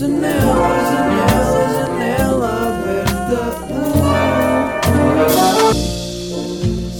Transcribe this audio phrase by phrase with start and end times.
[0.00, 0.32] Janela,
[0.90, 3.40] janela, janela aberta.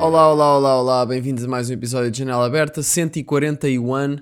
[0.00, 4.16] Olá, olá, olá, olá, bem-vindos a mais um episódio de Janela Aberta, 141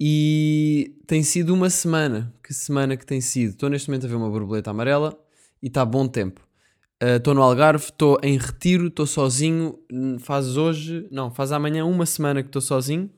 [0.00, 2.32] e tem sido uma semana.
[2.42, 3.50] Que semana que tem sido?
[3.50, 5.14] Estou neste momento a ver uma borboleta amarela
[5.62, 6.40] e está bom tempo.
[7.02, 9.78] Estou uh, no Algarve, estou em retiro, estou sozinho.
[10.20, 13.10] Faz hoje, não, faz amanhã uma semana que estou sozinho.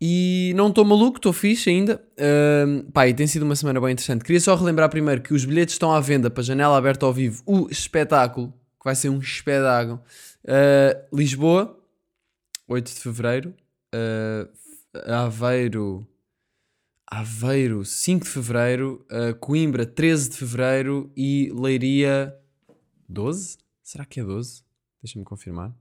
[0.00, 2.02] E não estou maluco, estou fixe ainda.
[2.18, 4.24] Uh, pá, e tem sido uma semana bem interessante.
[4.24, 7.42] Queria só relembrar primeiro que os bilhetes estão à venda para Janela Aberta ao Vivo,
[7.46, 8.48] o espetáculo,
[8.78, 10.00] que vai ser um espetáculo.
[10.44, 11.78] Uh, Lisboa,
[12.68, 13.54] 8 de Fevereiro.
[13.94, 14.48] Uh,
[15.10, 16.06] Aveiro,
[17.06, 19.06] Aveiro, 5 de Fevereiro.
[19.10, 21.10] Uh, Coimbra, 13 de Fevereiro.
[21.16, 22.36] E Leiria,
[23.08, 23.58] 12?
[23.82, 24.62] Será que é 12?
[25.02, 25.72] Deixa-me confirmar.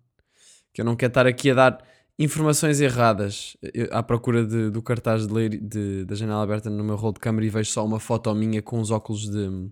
[0.72, 1.84] Que eu não quero estar aqui a dar
[2.18, 6.84] informações erradas eu, à procura de, do cartaz de, Leiria, de, da janela aberta no
[6.84, 9.72] meu rol de câmera e vejo só uma foto minha com os óculos de, de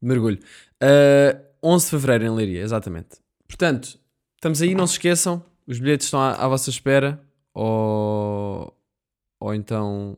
[0.00, 0.38] mergulho.
[0.82, 3.18] Uh, 11 de Fevereiro em Leiria, exatamente.
[3.46, 3.98] Portanto,
[4.36, 5.44] estamos aí, não se esqueçam.
[5.66, 7.20] Os bilhetes estão à, à vossa espera.
[7.52, 8.72] Ou,
[9.40, 10.16] ou então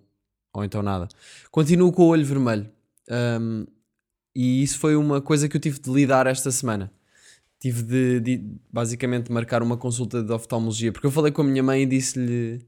[0.52, 1.08] ou então nada.
[1.50, 2.70] Continuo com o olho vermelho.
[3.08, 3.66] Um,
[4.34, 6.92] e isso foi uma coisa que eu tive de lidar esta semana.
[7.58, 11.62] Tive de, de, basicamente marcar uma consulta de oftalmologia, porque eu falei com a minha
[11.62, 12.64] mãe e disse-lhe: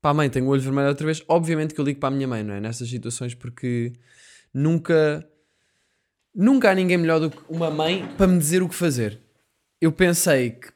[0.00, 1.22] pá, mãe, tenho o olho vermelho outra vez.
[1.26, 2.60] Obviamente que eu ligo para a minha mãe, não é?
[2.60, 3.92] Nestas situações, porque
[4.54, 5.28] nunca,
[6.34, 9.20] nunca há ninguém melhor do que uma mãe para me dizer o que fazer.
[9.80, 10.70] Eu pensei que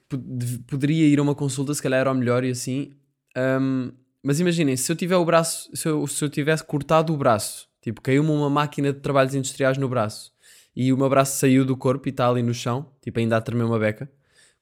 [0.67, 2.93] poderia ir a uma consulta, se calhar era o melhor e assim,
[3.37, 3.93] um,
[4.23, 7.69] mas imaginem, se eu tiver o braço, se eu, se eu tivesse cortado o braço,
[7.81, 10.33] tipo, caiu-me uma máquina de trabalhos industriais no braço
[10.75, 13.41] e o meu braço saiu do corpo e está ali no chão, tipo, ainda a
[13.41, 14.11] tremer uma beca,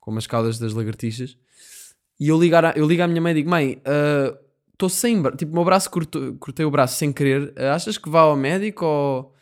[0.01, 1.36] com umas caudas das lagartixas,
[2.20, 3.81] e eu, ligar a, eu ligo à minha mãe e digo: Mãe,
[4.73, 5.23] estou uh, sem.
[5.36, 9.35] Tipo, meu braço cortei o braço sem querer, uh, achas que vá ao médico ou.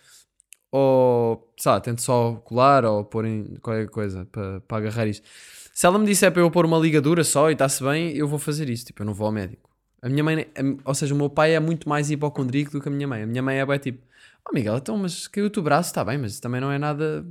[0.72, 5.26] Ou, sei lá, tento só colar ou pôr em qualquer coisa para agarrar isto.
[5.72, 8.38] Se ela me disser para eu pôr uma ligadura só e está-se bem, eu vou
[8.38, 8.84] fazer isso.
[8.84, 9.66] Tipo, eu não vou ao médico.
[10.02, 10.46] A minha mãe,
[10.84, 13.22] ou seja, o meu pai é muito mais hipocondríaco do que a minha mãe.
[13.22, 14.06] A minha mãe é bem tipo,
[14.48, 17.26] oh Miguel, então, mas caiu-te o braço, está bem, mas também não é nada.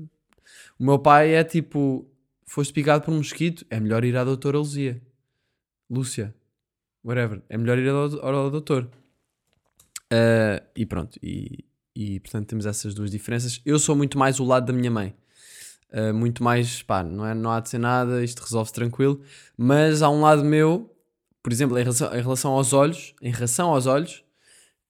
[0.80, 2.06] O meu pai é tipo,
[2.46, 5.02] foste picado por um mosquito, é melhor ir à doutora Luzia.
[5.90, 6.34] Lúcia.
[7.04, 7.42] Whatever.
[7.50, 8.90] É melhor ir ao, ao doutor.
[10.12, 11.20] Uh, e pronto.
[11.22, 11.64] E,
[11.96, 13.62] e portanto temos essas duas diferenças.
[13.66, 15.16] Eu sou muito mais o lado da minha mãe.
[15.92, 19.22] Uh, muito mais, pá, não, é, não há de ser nada, isto resolve-se tranquilo.
[19.56, 20.95] Mas há um lado meu,
[21.46, 24.24] por exemplo, em relação, em relação aos olhos, em relação aos olhos,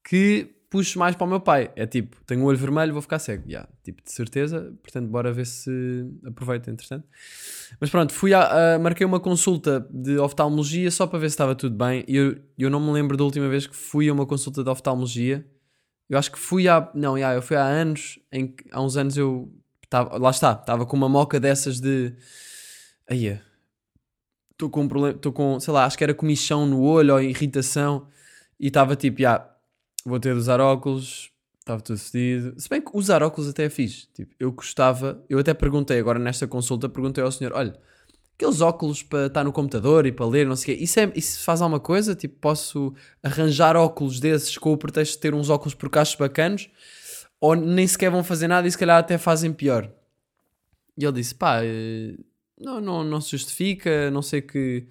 [0.02, 1.70] que puxo mais para o meu pai.
[1.76, 3.44] É tipo, tenho o olho vermelho, vou ficar cego.
[3.46, 4.74] Yeah, tipo, de certeza.
[4.82, 7.06] Portanto, bora ver se aproveita, entretanto.
[7.78, 11.56] Mas pronto, fui a, a, marquei uma consulta de oftalmologia só para ver se estava
[11.56, 12.06] tudo bem.
[12.08, 14.70] E eu, eu não me lembro da última vez que fui a uma consulta de
[14.70, 15.46] oftalmologia.
[16.10, 16.90] Eu acho que fui há.
[16.96, 19.52] Não, yeah, eu fui há anos, em, há uns anos eu
[19.90, 22.14] Tava, lá está, estava com uma moca dessas de.
[23.10, 23.40] Aí,
[24.56, 27.22] estou com um problema, estou com, sei lá, acho que era comichão no olho ou
[27.22, 28.08] irritação
[28.60, 29.48] e estava tipo, já,
[30.06, 31.30] vou ter de usar óculos,
[31.60, 32.60] estava tudo fedido.
[32.60, 34.08] Se bem que usar óculos até é fixe.
[34.14, 37.78] Tipo, eu gostava, eu até perguntei agora nesta consulta, perguntei ao senhor, olha,
[38.36, 41.12] aqueles óculos para estar no computador e para ler, não sei o quê, isso, é,
[41.16, 42.16] isso faz alguma coisa?
[42.16, 46.70] Tipo, posso arranjar óculos desses com o pretexto de ter uns óculos por cachos bacanos?
[47.40, 49.92] ou nem sequer vão fazer nada e se calhar até fazem pior.
[50.98, 52.16] E ele disse: pá, eh,
[52.60, 54.86] não, não, não se justifica, não sei que.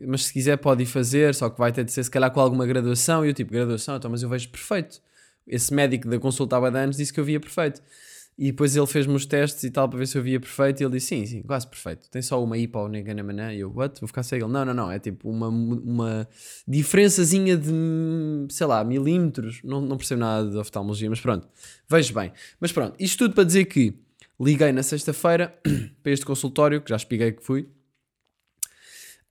[0.00, 2.40] Mas se quiser pode ir fazer, só que vai ter de ser se calhar com
[2.40, 3.24] alguma graduação.
[3.24, 5.00] E eu tipo, graduação, então, mas eu vejo perfeito.
[5.46, 7.82] Esse médico da consulta há anos disse que eu via perfeito.
[8.38, 10.80] E depois ele fez-me os testes e tal para ver se eu via perfeito.
[10.80, 12.08] E ele disse: Sim, sim, quase perfeito.
[12.08, 13.52] Tem só uma IPA ou Neganamana.
[13.52, 14.00] E eu, what?
[14.00, 14.46] Vou ficar cego.
[14.46, 14.90] Ele, não, não, não.
[14.90, 16.28] É tipo uma, uma
[16.66, 17.70] diferençazinha de,
[18.48, 19.60] sei lá, milímetros.
[19.62, 21.46] Não, não percebo nada de oftalmologia, mas pronto.
[21.86, 22.32] Vejo bem.
[22.58, 23.94] Mas pronto, isto tudo para dizer que
[24.40, 25.54] liguei na sexta-feira
[26.02, 27.62] para este consultório, que já expliquei que fui,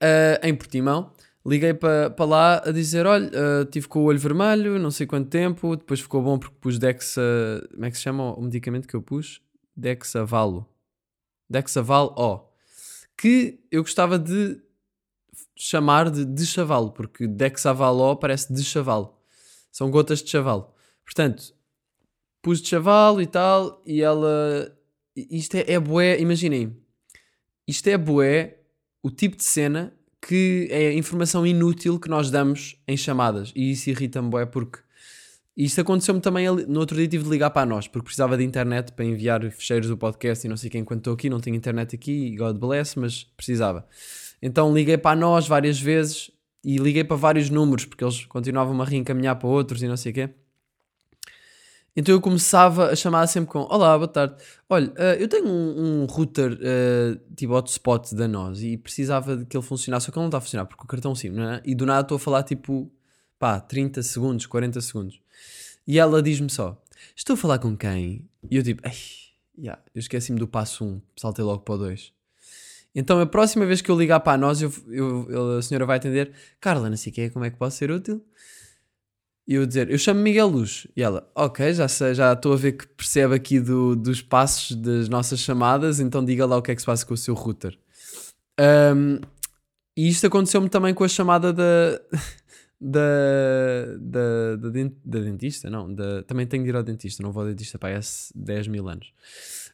[0.01, 1.11] uh, em Portimão
[1.45, 5.07] liguei para pa lá a dizer: olha, uh, tive com o olho vermelho, não sei
[5.07, 7.21] quanto tempo, depois ficou bom porque pus Dexa.
[7.71, 9.41] Como é que se chama o medicamento que eu pus?
[9.75, 10.67] Dexavalo.
[11.49, 12.49] Dexaval O.
[13.17, 14.61] Que eu gostava de
[15.55, 19.17] chamar de de chavalo, porque Dexavalo parece de chavalo.
[19.71, 20.73] São gotas de chavalo.
[21.03, 21.53] Portanto,
[22.41, 24.75] pus de chavalo e tal, e ela.
[25.29, 26.75] Isto é, é bué, imaginem.
[27.67, 28.57] Isto é bué
[29.01, 33.53] o tipo de cena que é informação inútil que nós damos em chamadas.
[33.55, 34.79] E isso irrita-me, é porque
[35.55, 38.93] isto aconteceu-me também no outro dia tive de ligar para nós, porque precisava de internet
[38.93, 41.95] para enviar fecheiros do podcast e não sei quem enquanto estou aqui, não tenho internet
[41.95, 43.85] aqui, God bless, mas precisava.
[44.41, 46.31] Então liguei para nós várias vezes
[46.63, 50.11] e liguei para vários números, porque eles continuavam a reencaminhar para outros e não sei
[50.11, 50.29] o quê.
[51.95, 54.35] Então eu começava a chamar sempre com Olá, boa tarde.
[54.69, 59.45] Olha, eh, eu tenho um, um router eh, tipo hotspot da nós e precisava de
[59.45, 61.43] que ele funcionasse, só que ele não está a funcionar porque o cartão sim, não
[61.49, 61.61] é?
[61.65, 62.89] E do nada estou a falar tipo,
[63.37, 65.19] pá, 30 segundos, 40 segundos.
[65.87, 66.81] E ela diz-me só:
[67.15, 68.25] Estou a falar com quem?
[68.49, 68.93] E eu tipo, Ei,
[69.57, 72.13] yeah, eu esqueci-me do passo 1, saltei logo para o 2.
[72.95, 76.31] Então a próxima vez que eu ligar para nós, eu, eu- a senhora vai atender:
[76.61, 78.23] Carla, não sei o que como é que posso ser útil?
[79.49, 80.85] E eu dizer, eu chamo Miguel Luz.
[80.95, 84.75] E ela, ok, já sei, já estou a ver que percebe aqui do- dos passos
[84.75, 87.33] das nossas chamadas, então diga lá o que é que se passa com o seu
[87.33, 87.75] router.
[88.59, 89.19] Ahm,
[89.97, 91.63] e isto aconteceu-me também com a chamada da.
[92.81, 93.01] Da,
[93.99, 94.69] da, da,
[95.03, 97.97] da dentista, não, da, também tenho de ir ao dentista, não vou ao dentista para
[97.97, 98.01] há
[98.33, 99.11] 10 mil anos.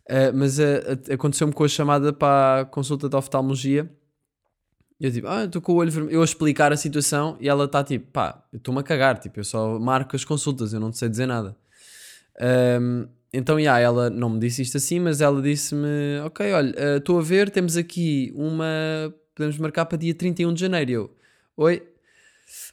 [0.09, 3.87] Ah, mas ah, aconteceu-me com a chamada para a consulta de oftalmologia.
[4.99, 6.15] Eu tipo, ah, estou com o olho vermelho.
[6.15, 9.39] Eu a explicar a situação e ela está tipo, pá, eu estou-me a cagar, tipo,
[9.39, 11.55] eu só marco as consultas, eu não sei dizer nada.
[12.39, 16.97] Ahm, então, yeah, ela não me disse isto assim, mas ela disse-me, ok, olha, ah,
[16.97, 18.65] estou a ver, temos aqui uma,
[19.35, 20.91] podemos marcar para dia 31 de janeiro.
[20.91, 21.15] Eu,
[21.57, 21.83] oi,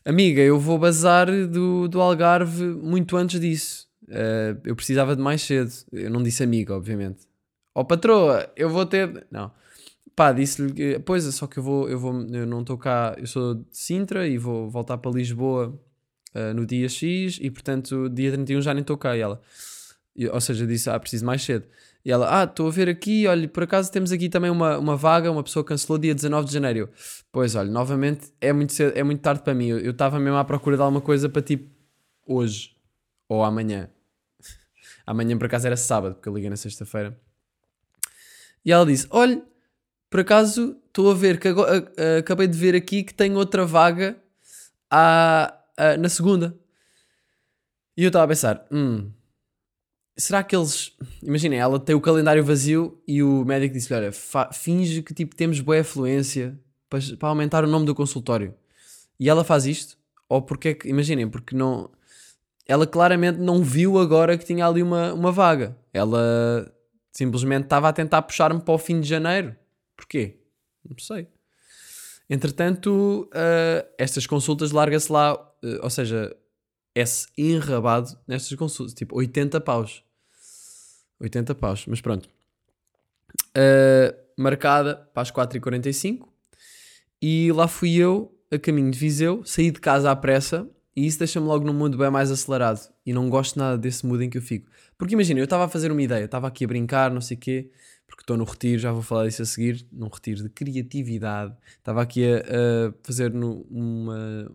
[0.05, 3.89] amiga, eu vou bazar do, do Algarve muito antes disso.
[4.13, 5.73] Ah, eu precisava de mais cedo.
[5.93, 7.27] Eu não disse amiga, obviamente.
[7.75, 9.27] Ó patroa, eu vou ter.
[9.31, 9.51] Não.
[10.15, 10.99] Pá, disse-lhe que.
[11.01, 11.89] Pois é, só que eu vou.
[11.89, 13.15] Eu, vou, eu não estou cá.
[13.19, 15.79] Eu sou de Sintra e vou voltar para Lisboa
[16.35, 19.17] ah, no dia X e portanto dia 31 já nem estou cá.
[19.17, 19.41] E ela.
[20.15, 21.67] e- ou seja, disse, ah, preciso mais cedo.
[22.05, 24.97] E ela, ah, estou a ver aqui, olha, por acaso temos aqui também uma, uma
[24.97, 26.91] vaga, uma pessoa cancelou dia 19 de janeiro.
[27.31, 29.69] Pois, olha, novamente é muito, cedo, é muito tarde para mim.
[29.69, 31.71] Eu estava mesmo à procura de alguma coisa para tipo
[32.27, 32.77] hoje
[33.29, 33.89] ou amanhã.
[35.07, 37.17] amanhã por acaso era sábado, porque eu liguei na sexta-feira.
[38.65, 39.41] E ela disse: Olha,
[40.13, 44.17] por acaso estou a ver que agora, acabei de ver aqui que tem outra vaga
[44.91, 45.59] à-
[45.99, 46.55] na segunda.
[47.97, 49.11] E eu estava a pensar: hum,
[50.17, 50.93] será que eles.
[51.23, 54.11] Imaginem, ela tem o calendário vazio e o médico disse: Olha,
[54.53, 56.59] finge que tipo, temos boa afluência
[56.91, 58.55] para, para aumentar o nome do consultório.
[59.19, 59.97] E ela faz isto?
[60.29, 60.89] Ou porque é que.
[60.89, 61.91] Imaginem, porque não.
[62.67, 65.75] Ela claramente não viu agora que tinha ali uma, uma vaga.
[65.91, 66.71] Ela
[67.11, 69.57] simplesmente estava a tentar puxar-me para o fim de janeiro.
[69.97, 70.39] Porquê?
[70.89, 71.29] Não sei.
[72.29, 75.51] Entretanto, ah, estas consultas larga-se lá, ah,
[75.83, 76.35] ou seja,
[76.95, 80.03] é-se enrabado nestas consultas, tipo 80 paus.
[81.21, 82.29] 80 paus, mas pronto.
[83.55, 86.27] Ah, marcada para as 4h45
[87.21, 91.19] e lá fui eu, a caminho de Viseu, saí de casa à pressa e isso
[91.19, 94.39] deixa-me logo num mundo bem mais acelerado e não gosto nada desse mood em que
[94.39, 94.71] eu fico.
[94.99, 97.41] Porque imagina, eu estava a fazer uma ideia, estava aqui a brincar, não sei o
[97.41, 97.71] quê,
[98.07, 101.55] porque estou no retiro, já vou falar disso a seguir, num retiro de criatividade.
[101.79, 104.51] Estava aqui a, a fazer no- uma.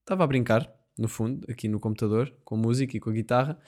[0.00, 3.58] Estava a brincar, no fundo, aqui no computador, com música e com a guitarra,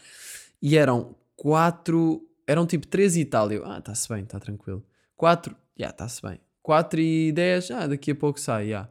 [0.61, 2.27] e eram quatro.
[2.47, 3.51] Eram tipo três e tal.
[3.51, 4.85] Eu, ah, está-se bem, está tranquilo.
[5.17, 6.39] Quatro, já, está-se bem.
[6.63, 8.89] Quatro e dez, ah, daqui a pouco sai, já.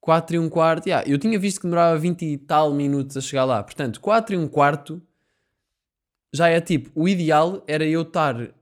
[0.00, 3.20] 4 e um quarto, yeah, eu tinha visto que demorava 20 e tal minutos a
[3.20, 5.02] chegar lá, portanto, 4 e um quarto
[6.32, 8.54] já é tipo, o ideal era eu estar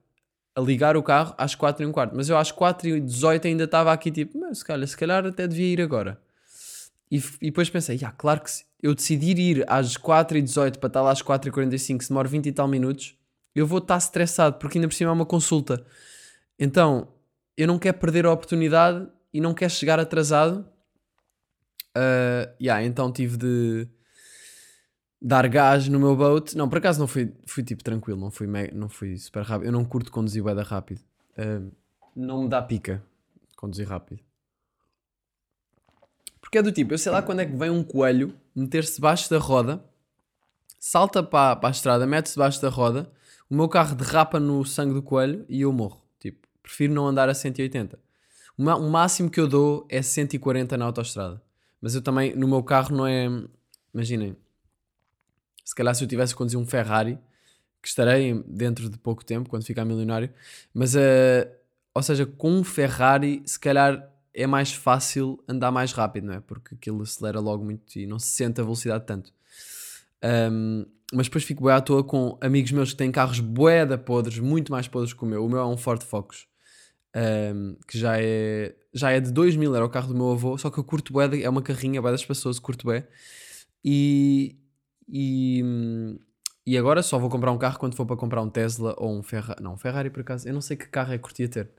[0.56, 3.48] a ligar o carro às 4 e um quarto, mas eu às 4 e 18
[3.48, 6.20] ainda estava aqui tipo, mas se calhar, se calhar até devia ir agora.
[7.10, 10.78] E, e depois pensei, yeah, claro que se eu decidir ir às 4 e 18
[10.78, 13.16] para estar lá às 4 e 45, se demora 20 e tal minutos,
[13.54, 15.84] eu vou estar estressado, porque ainda por cima é uma consulta.
[16.58, 17.08] Então,
[17.56, 20.66] eu não quero perder a oportunidade e não quero chegar atrasado.
[21.96, 23.88] Uh, yeah, então tive de
[25.26, 26.54] dar gás no meu boat.
[26.56, 29.66] Não, por acaso não fui, fui tipo tranquilo, não fui, me- não fui super rápido.
[29.68, 31.00] Eu não curto conduzir bué da rápido.
[31.38, 31.72] Uh,
[32.14, 33.02] não me dá pica
[33.56, 34.20] conduzir rápido.
[36.40, 39.28] Porque é do tipo, eu sei lá quando é que vem um coelho meter-se debaixo
[39.30, 39.82] da roda,
[40.78, 43.10] salta para, para a estrada, mete-se debaixo da roda,
[43.48, 46.02] o meu carro derrapa no sangue do coelho e eu morro.
[46.20, 47.98] Tipo, prefiro não andar a 180.
[48.58, 51.42] O ma- o máximo que eu dou é 140 na autoestrada.
[51.80, 53.26] Mas eu também, no meu carro, não é.
[53.92, 54.36] Imaginem,
[55.64, 57.18] se calhar se eu tivesse a conduzir um Ferrari,
[57.80, 60.30] que estarei dentro de pouco tempo, quando ficar milionário,
[60.72, 61.50] mas, eh,
[61.94, 66.40] ou seja, com um Ferrari, se calhar é mais fácil andar mais rápido, não é?
[66.40, 69.32] Porque aquilo acelera logo muito e não se sente a velocidade tanto.
[70.52, 73.96] Um, mas depois fico bué à toa com amigos meus que têm carros bué da
[73.96, 75.44] podres, muito mais podres que o meu.
[75.44, 76.48] O meu é um Ford Focus,
[77.54, 80.70] um, que já é, já é de 2000, era o carro do meu avô, só
[80.70, 83.06] que eu curto bué, é uma carrinha bué das pessoas, curto bué.
[83.84, 84.56] E,
[85.08, 85.62] e,
[86.66, 89.22] e agora só vou comprar um carro quando for para comprar um Tesla ou um
[89.22, 89.62] Ferrari.
[89.62, 91.70] Não, um Ferrari por acaso, eu não sei que carro é que curtia ter.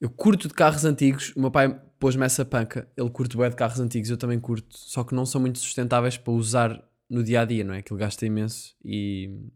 [0.00, 1.32] Eu curto de carros antigos.
[1.34, 2.88] O meu pai pôs-me essa panca.
[2.96, 4.78] Ele curte bem de carros antigos, eu também curto.
[4.78, 7.78] Só que não são muito sustentáveis para usar no dia a dia, não é?
[7.78, 9.50] Aquilo gasta imenso e.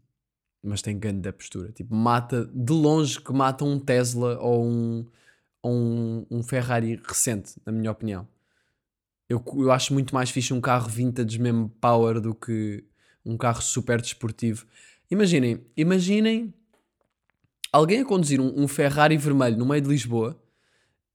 [0.61, 1.71] Mas tem grande da postura.
[1.71, 5.05] Tipo, mata de longe que mata um Tesla ou um,
[5.63, 8.27] um, um Ferrari recente, na minha opinião.
[9.33, 12.83] Eu, eu acho muito mais fixe um carro vintage mesmo power do que
[13.25, 14.65] um carro super desportivo.
[15.09, 16.53] Imaginem, imaginem
[17.71, 20.39] alguém a conduzir um, um Ferrari vermelho no meio de Lisboa.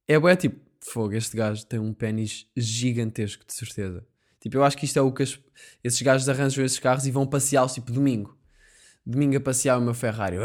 [0.07, 4.05] É bué tipo, fogo, este gajo tem um pênis gigantesco, de certeza.
[4.41, 5.39] Tipo, eu acho que isto é o que as-
[5.85, 8.37] esses gajos arranjam esses carros e vão passeá-los, tipo, domingo.
[9.05, 10.37] Domingo a passear o meu Ferrari.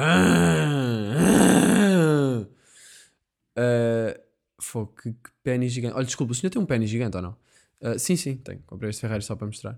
[3.58, 4.20] Uh,
[4.60, 5.96] fogo, que, que pênis gigante.
[5.96, 7.36] Olha, desculpa, o senhor tem um pênis gigante ou não?
[7.84, 8.64] Uh, sim, sim, tenho.
[8.66, 9.78] Comprei este Ferrari só para mostrar.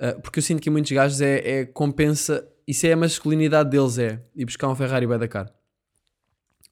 [0.00, 2.48] Uh, porque eu sinto que muitos gajos é, é compensa.
[2.66, 5.54] Isso é a masculinidade deles, é ir buscar um Ferrari bem da cara.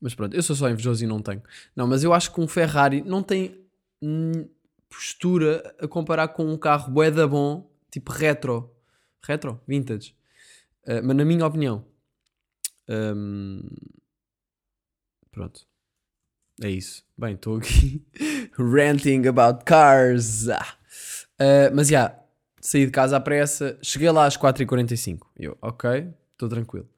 [0.01, 1.43] Mas pronto, eu sou só invejoso e não tenho.
[1.77, 3.67] Não, mas eu acho que um Ferrari não tem
[4.01, 4.49] hum,
[4.89, 8.75] postura a comparar com um carro bué da bom, tipo retro.
[9.23, 9.61] Retro?
[9.69, 10.17] Vintage.
[10.85, 11.85] Uh, mas na minha opinião.
[12.89, 13.69] hum,
[15.31, 15.72] pronto.
[16.63, 17.03] É isso.
[17.19, 18.03] Bem, estou aqui
[18.57, 20.47] ranting about cars.
[20.47, 22.17] Uh, mas já,
[22.61, 25.19] saí de casa à pressa, cheguei lá às 4h45.
[25.39, 26.89] Eu, ok, estou tranquilo.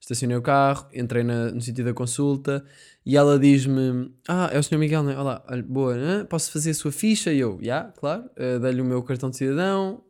[0.00, 2.64] Estacionei o carro, entrei na- no sítio da consulta
[3.04, 4.78] e ela diz-me: Ah, é o Sr.
[4.78, 5.18] Miguel, não é?
[5.18, 6.24] Olá, boa, hã?
[6.24, 7.30] posso fazer a sua ficha?
[7.32, 10.02] E eu, já, claro, uh, dei-lhe o meu cartão de cidadão.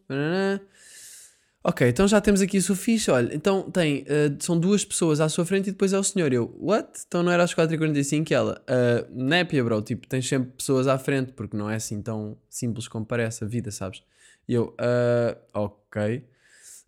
[1.63, 3.13] Ok, então já temos aqui sua ficha.
[3.13, 6.33] Olha, então tem, uh, são duas pessoas à sua frente e depois é o senhor.
[6.33, 6.89] Eu, what?
[7.07, 10.99] Então não era às 4h45 e ela, uh, népia, bro, tipo, tens sempre pessoas à
[10.99, 14.03] frente porque não é assim tão simples como parece a vida, sabes?
[14.49, 16.25] E eu, "Ah, ok.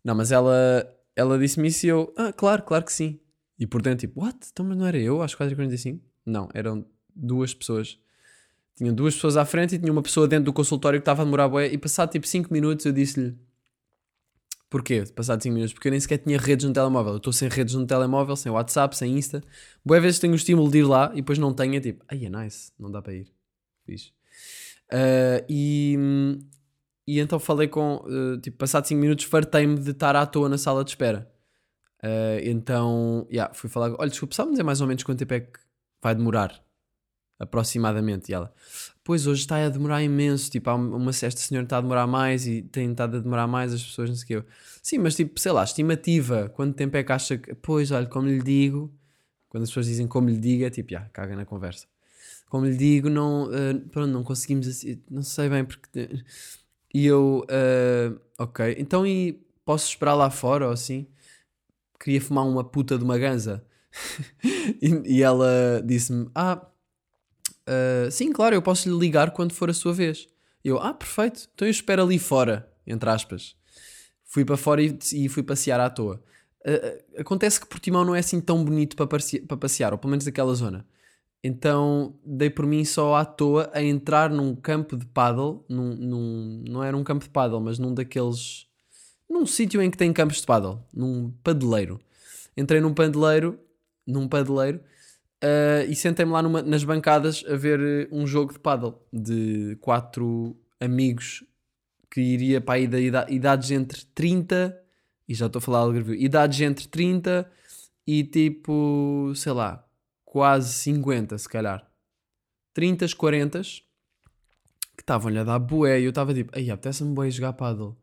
[0.03, 0.53] Não, mas ela,
[1.15, 3.21] ela disse-me isso e eu, ah, claro, claro que sim.
[3.59, 4.39] E por dentro, tipo, what?
[4.51, 6.01] Então, mas não era eu às 4h45?
[6.25, 7.99] Não, eram duas pessoas.
[8.77, 11.25] Tinham duas pessoas à frente e tinha uma pessoa dentro do consultório que estava a
[11.27, 11.67] demorar bué.
[11.69, 13.37] E passado tipo 5 minutos eu disse-lhe,
[14.73, 15.05] porquê?
[15.15, 15.75] Passado 5 minutos?
[15.75, 17.13] Porque eu nem sequer tinha redes no telemóvel.
[17.13, 19.43] Eu estou sem redes no telemóvel, sem WhatsApp, sem Insta.
[19.85, 22.25] Boa vezes tenho o estímulo de ir lá e depois não tenho, é tipo, ai
[22.25, 23.31] é nice, não dá para ir.
[23.85, 24.13] Fixe.
[24.91, 25.97] Ah, e,
[27.07, 30.59] e então falei com, eh, tipo, passado 5 minutos, fartei-me de estar à toa na
[30.59, 31.31] sala de espera.
[32.03, 35.41] Eh, então, yeah, fui falar, olha, desculpa, sabe-me dizer mais ou menos quanto tempo é
[35.41, 35.59] que
[36.03, 36.63] vai demorar?
[37.39, 38.31] Aproximadamente.
[38.31, 38.53] E ela,
[39.03, 42.47] pois hoje está a demorar imenso, tipo, há uma, esta senhora está a demorar mais
[42.47, 44.49] e tem estado a demorar mais as pessoas, não sei o quê.
[44.83, 48.29] Sim, mas tipo, sei lá, estimativa, quanto tempo é que acha que, pois, olha, como
[48.29, 48.93] lhe digo,
[49.49, 51.87] quando as pessoas dizem como lhe digo, é tipo, já, caga na conversa.
[52.49, 56.25] Como lhe digo, não, eh, pronto, não conseguimos, assim, não sei bem porque...
[56.95, 61.07] E eu, eh, ok, então e posso esperar lá fora ou assim?
[61.99, 63.65] Queria fumar uma puta de uma ganza.
[64.81, 66.67] e, e ela disse-me, ah,
[68.07, 70.29] eh, sim, claro, eu posso lhe ligar quando for a sua vez.
[70.65, 73.57] Eu, ah, perfeito, então eu espero ali fora, entre aspas.
[74.25, 76.23] Fui para fora e, fui passear à toa.
[76.65, 79.07] Eh, acontece que Portimão não é assim tão bonito para,
[79.49, 80.87] para passear, ou pelo menos daquela zona.
[81.45, 86.65] Então dei por mim só à toa a entrar num campo de paddle, num, num-
[86.69, 88.67] não era um campo de paddle, mas num daqueles.
[89.29, 92.01] num sítio em que tem campos de paddle, num padeleiro.
[92.57, 93.59] Entrei num padeleiro,
[94.07, 94.81] num padeleiro,
[95.43, 99.77] ah, e sentei-me lá numa- nas bancadas a ver eh, um jogo de paddle de
[99.81, 101.45] quatro amigos
[102.11, 104.79] que iria para aí da ida- idades entre 30
[105.29, 107.51] e já estou a falar algo idades entre 30
[108.07, 109.87] e tipo, sei lá,
[110.25, 111.89] quase 50, se calhar.
[112.75, 113.61] 30, 40
[114.97, 117.97] que estavam-lhe a dar bué e eu estava tipo, ai, apetece-me bué jogar paddle.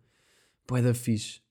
[0.67, 1.41] Bué da fixe.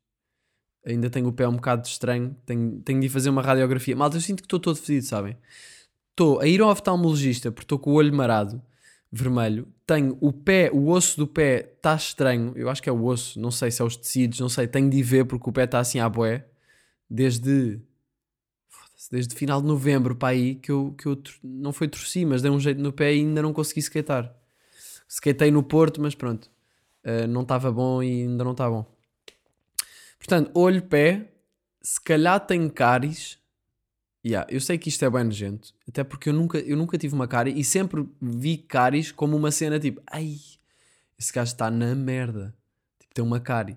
[0.87, 3.95] Ainda tenho o pé um bocado estranho, tenho, tenho de fazer uma radiografia.
[3.95, 5.37] Malta, eu sinto que estou todo fedido, sabem?
[6.18, 8.60] Estou a ir ao oftalmologista porque estou com o olho marado,
[9.12, 9.68] vermelho.
[9.87, 12.52] Tenho o pé, o osso do pé está estranho.
[12.56, 14.66] Eu acho que é o osso, não sei se é os tecidos, não sei.
[14.66, 16.44] Tenho de ir ver porque o pé está assim à bué.
[17.08, 17.80] Desde
[19.12, 22.50] desde final de novembro para aí que eu, que eu não foi torci, mas dei
[22.50, 24.34] um jeito no pé e ainda não consegui skatear.
[25.08, 26.50] Skatei no Porto, mas pronto,
[27.04, 28.84] eh, não estava bom e ainda não está bom.
[30.18, 31.30] Portanto, olho, pé,
[31.80, 33.38] se calhar tenho cáries.
[34.25, 37.14] Yeah, eu sei que isto é bem nojento, até porque eu nunca, eu nunca tive
[37.14, 40.37] uma cárie e sempre vi cáries como uma cena tipo, ai,
[41.18, 42.54] esse gajo está na merda,
[42.98, 43.76] tipo, tem uma cárie.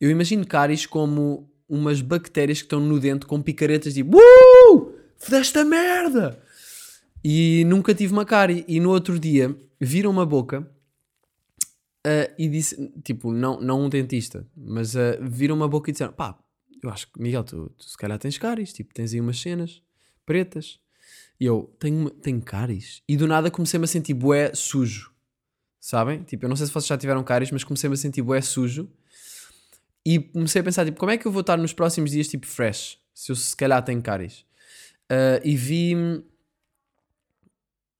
[0.00, 5.58] Eu imagino cáries como umas bactérias que estão no dente com picaretas tipo, uh, fodeste
[5.58, 6.40] a merda!
[7.24, 8.64] E nunca tive uma cárie.
[8.66, 10.68] E no outro dia viram uma boca
[12.04, 16.12] ah, e disse, tipo, não, não um dentista, mas ah, viram uma boca e disseram,
[16.12, 16.36] pá,
[16.82, 19.80] eu acho que, Miguel, tu, tu se calhar tens cáries, tipo, tens aí umas cenas
[20.26, 20.80] pretas.
[21.38, 23.02] E eu, tenho, tenho cáries?
[23.08, 25.12] E do nada comecei-me a sentir bué sujo.
[25.80, 26.22] Sabem?
[26.22, 28.90] Tipo, eu não sei se vocês já tiveram cáries, mas comecei-me a sentir bué sujo.
[30.04, 32.46] E comecei a pensar, tipo, como é que eu vou estar nos próximos dias, tipo,
[32.46, 32.98] fresh?
[33.14, 34.44] Se eu se calhar tenho cáries.
[35.08, 35.94] Ah, e vi...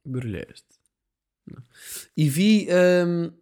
[0.05, 0.65] Brilhaste.
[1.47, 1.62] Não.
[2.17, 2.69] E vi...
[2.71, 3.33] ahm,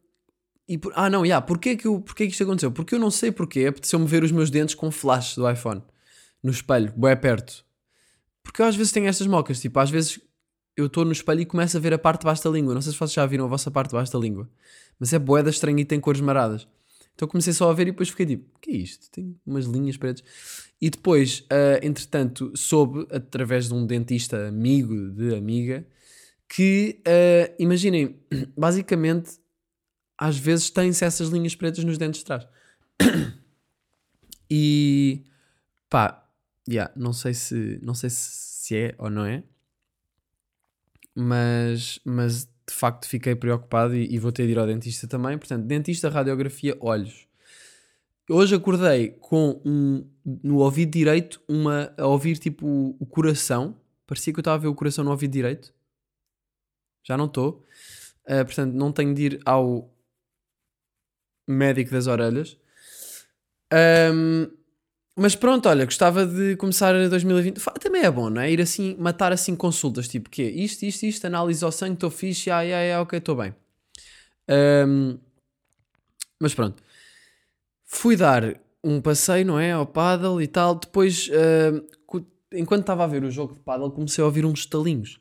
[0.71, 2.71] e por- ah, não, yeah, porquê que, eu, porquê que isto aconteceu?
[2.71, 5.83] Porque eu não sei porquê, apeteceu-me ver os meus dentes com flash do iPhone.
[6.41, 7.65] No espelho, bué perto.
[8.41, 10.21] Porque eu às vezes tenho estas mocas, tipo, às vezes
[10.77, 12.73] eu estou no espelho e começo a ver a parte de baixo da língua.
[12.73, 14.49] Não sei se vocês já viram a vossa parte de baixo da língua.
[14.97, 16.69] Mas é boeda estranha e tem cores maradas.
[17.17, 19.11] Então comecei só a ver e depois fiquei tipo, que é isto?
[19.11, 20.23] Tem umas linhas pretas.
[20.81, 25.85] E depois, ah, entretanto, soube, através de um dentista amigo de amiga,
[26.49, 28.21] que, ah, imaginem,
[28.57, 29.41] basicamente,
[30.21, 32.47] às vezes tem-se essas linhas pretas nos dentes de trás.
[34.53, 35.25] E,
[35.89, 36.29] pá,
[36.69, 39.45] yeah, não sei se, não sei se é ou não é,
[41.15, 45.39] mas, mas de facto fiquei preocupado e, e vou ter de ir ao dentista também.
[45.39, 47.29] Portanto, dentista, radiografia, olhos.
[48.29, 50.05] Hoje acordei com um,
[50.43, 53.81] no ouvido direito uma, a ouvir tipo o, o coração.
[54.05, 55.73] Parecia que eu estava a ver o coração no ouvido direito.
[57.05, 57.65] Já não estou.
[58.27, 59.89] Ah, portanto, não tenho de ir ao
[61.51, 62.57] médico das orelhas.
[63.73, 64.51] Ahm,
[65.17, 67.61] mas pronto, olha, gostava de começar 2020.
[67.61, 68.51] Fa- Também é bom, não é?
[68.51, 72.51] Ir assim, matar assim consultas, tipo, que Isto, isto, isto, análise ao sangue, estou fixe,
[72.51, 73.55] ai, ai, ai, ok, estou bem.
[74.49, 75.19] Ahm,
[76.39, 76.83] mas pronto.
[77.85, 79.73] Fui dar um passeio, não é?
[79.73, 80.75] Ao paddle e tal.
[80.77, 81.29] Depois,
[82.07, 85.21] co- enquanto estava a ver o jogo de paddle, comecei a ouvir uns estalinhos.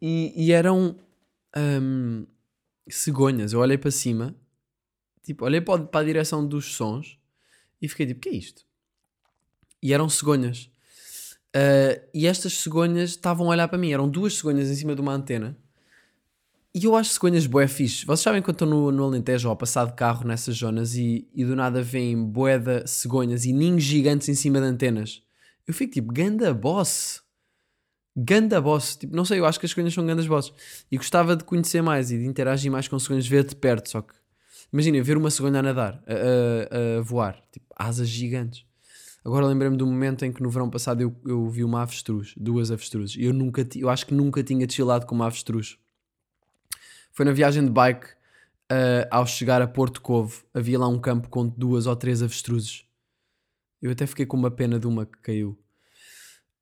[0.00, 0.96] E, e eram
[1.54, 2.24] ahm,
[2.88, 3.52] cegonhas.
[3.52, 4.34] Eu olhei para cima
[5.24, 7.18] Tipo, olhei para, para a direção dos sons
[7.80, 8.64] e fiquei tipo, que é isto?
[9.82, 10.70] E eram cegonhas.
[11.54, 13.90] Ah, e estas cegonhas estavam a olhar para mim.
[13.90, 15.56] Eram duas cegonhas em cima de uma antena.
[16.74, 18.04] E eu acho cegonhas bué fixe.
[18.04, 21.26] Vocês sabem quando estou no, no Alentejo ou a passar de carro nessas zonas e,
[21.34, 25.22] e do nada vêm de cegonhas e ninhos gigantes em cima de antenas.
[25.66, 27.22] Eu fico tipo, ganda boss.
[28.16, 28.96] Ganda boss.
[28.96, 30.52] Tipo, não sei, eu acho que as cegonhas são gandas bosses.
[30.90, 34.02] E gostava de conhecer mais e de interagir mais com cegonhas, ver de perto, só
[34.02, 34.14] que
[34.72, 38.64] Imaginem, ver uma cegonha a nadar, a, a- a voar, tipo, asas gigantes.
[39.24, 42.72] Agora lembrei-me do momento em que no verão passado eu, eu vi uma avestruz, duas
[42.72, 45.78] avestruzes, e eu nunca, eu acho que nunca tinha desfilado com uma avestruz.
[47.12, 48.06] Foi na viagem de bike,
[48.68, 52.84] ah, ao chegar a Porto Covo, havia lá um campo com duas ou três avestruzes.
[53.80, 55.56] Eu até fiquei com uma pena de uma que caiu.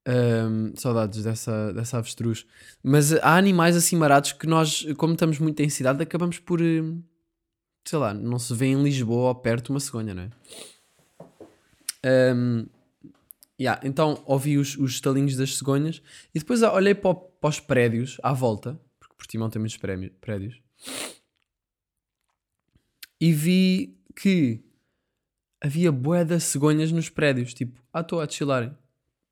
[0.05, 2.45] Ahm, saudades dessa, dessa avestruz.
[2.83, 6.61] Mas há animais assim marados que nós, como estamos muito em cidade, acabamos por.
[6.61, 7.01] hum,
[7.87, 10.29] sei lá, não se vê em Lisboa ou perto uma cegonha, não é?
[12.05, 12.65] Ahm,
[13.59, 16.01] yeah, então ouvi os, os estalinhos das cegonhas
[16.35, 20.61] e depois olhei para, o- para os prédios à volta, porque Portimão tem muitos prédios,
[23.19, 24.61] e vi que
[25.61, 28.75] havia bué de cegonhas nos prédios, tipo, ah, estou a chilarem,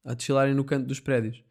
[0.03, 1.43] a chilarem no canto dos prédios,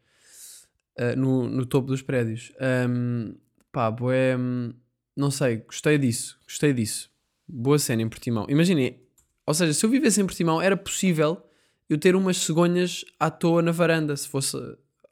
[0.97, 2.51] Ah, no, no topo dos prédios.
[2.59, 3.33] Ahm,
[3.71, 3.95] pá,
[4.37, 4.73] hum,
[5.15, 7.09] não sei, gostei disso, gostei disso.
[7.47, 8.45] Boa cena em Portimão.
[8.49, 8.99] Imaginem,
[9.45, 11.41] ou seja, se eu vivesse em Portimão, era possível
[11.89, 14.57] eu ter umas cegonhas à toa na varanda, se fosse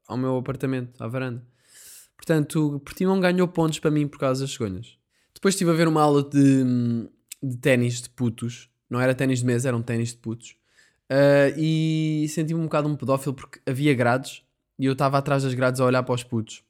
[0.07, 1.45] ao meu apartamento, à varanda.
[2.15, 4.97] Portanto, Portimão ganhou pontos para mim por causa das cegonhas.
[5.33, 7.09] Depois estive a ver uma aula de,
[7.41, 8.69] de ténis de putos.
[8.89, 10.55] Não era ténis de mesa, eram ténis de putos.
[11.09, 14.43] Ah, e senti-me um bocado um pedófilo porque havia grades
[14.77, 16.63] e eu estava atrás das grades a olhar para os putos.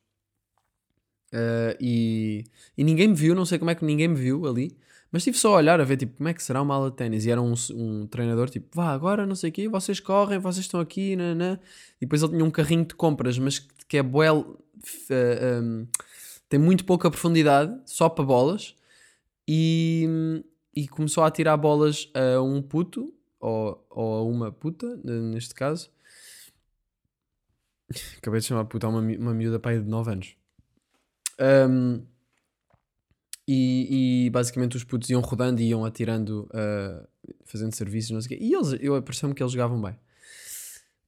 [1.32, 2.44] Ah, e,
[2.78, 4.76] e ninguém me viu, não sei como é que ninguém me viu ali,
[5.12, 6.98] mas estive só a olhar a ver tipo, como é que será uma aula de
[6.98, 7.26] ténis.
[7.26, 10.66] E era um, um treinador tipo, vá agora, não sei o quê, vocês correm, vocês
[10.66, 11.60] estão aqui, nanã.
[12.02, 14.04] E depois ele tinha um carrinho de compras, mas que, é
[14.84, 15.88] f- ah, um,
[16.50, 18.76] tem muito pouca profundidade, só para bolas.
[19.48, 20.44] E,
[20.76, 25.92] e começou a tirar bolas a um puto, ou, ou a uma puta, neste caso.
[28.18, 30.36] Acabei de chamar puta uma, uma miúda pai de 9 anos.
[31.40, 32.04] Um,
[33.48, 37.08] e, e basicamente os putos iam rodando e iam atirando, uh,
[37.46, 38.46] fazendo serviços, não sei o quê.
[38.46, 39.96] E eles, eu pareceu-me que eles jogavam bem.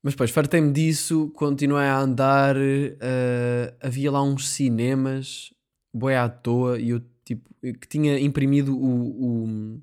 [0.01, 5.53] Mas depois, fartei-me disso, continuei a andar, uh, havia lá uns cinemas,
[5.93, 7.47] boi à toa, e eu tipo,
[7.79, 9.81] que tinha imprimido o, o-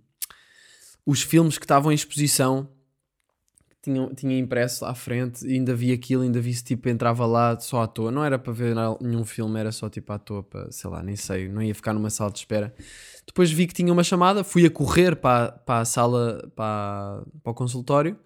[1.10, 2.68] os filmes que estavam em exposição,
[3.82, 7.58] tinha, tinha impresso à frente, e ainda vi aquilo, ainda vi se tipo entrava lá
[7.58, 8.10] só à toa.
[8.10, 11.16] Não era para ver nenhum filme, era só tipo à toa, para, sei lá, nem
[11.16, 12.74] sei, não ia ficar numa sala de espera.
[13.26, 17.50] Depois vi que tinha uma chamada, fui a correr para, para a sala, para, para
[17.52, 18.18] o consultório,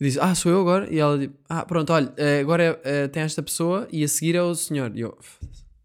[0.00, 0.90] Eu disse, ah, sou eu agora?
[0.92, 4.08] E ela disse, ah, pronto, olha, eh, agora é- eh, tem esta pessoa e a
[4.08, 4.90] seguir é o senhor.
[4.96, 5.18] E eu,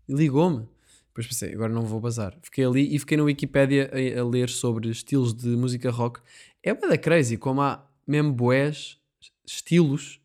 [0.07, 0.65] e ligou-me.
[1.11, 2.37] Depois pensei, agora não vou bazar.
[2.41, 6.21] Fiquei ali e fiquei na Wikipédia a, a ler sobre estilos de música rock.
[6.63, 8.97] É bué da crazy, como há mesmo boés,
[9.45, 10.21] estilos.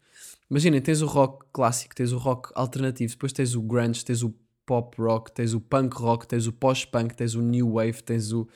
[0.48, 4.32] Imaginem, tens o rock clássico, tens o rock alternativo, depois tens o grunge, tens o
[4.64, 8.46] pop rock, tens o punk rock, tens o post-punk, tens o new wave, tens o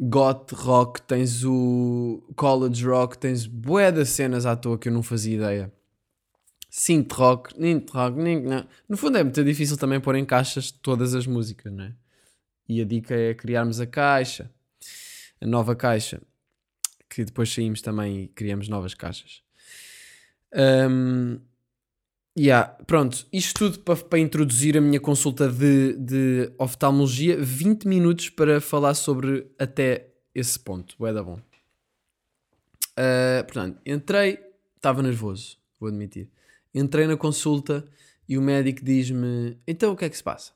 [0.00, 5.02] goth rock, tens o college rock, tens bué das cenas à toa que eu não
[5.02, 5.72] fazia ideia.
[6.74, 8.16] Synth rock, synth rock,
[8.88, 11.92] no fundo é muito difícil também pôr em caixas todas as músicas, não é?
[12.66, 14.50] E a dica é criarmos a caixa,
[15.38, 16.22] a nova caixa,
[17.10, 19.42] que depois saímos também e criamos novas caixas.
[20.90, 21.38] Um,
[22.34, 28.30] yeah, pronto, isto tudo para, para introduzir a minha consulta de, de oftalmologia, 20 minutos
[28.30, 31.38] para falar sobre até esse ponto, é da bom.
[32.98, 34.38] Uh, portanto, entrei,
[34.74, 36.30] estava nervoso, vou admitir.
[36.74, 37.84] Entrei na consulta
[38.28, 40.52] e o médico diz-me: Então o que é que se passa?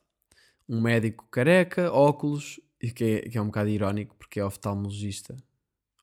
[0.68, 5.37] Um médico careca, óculos, e que é, que é um bocado irónico porque é oftalmologista.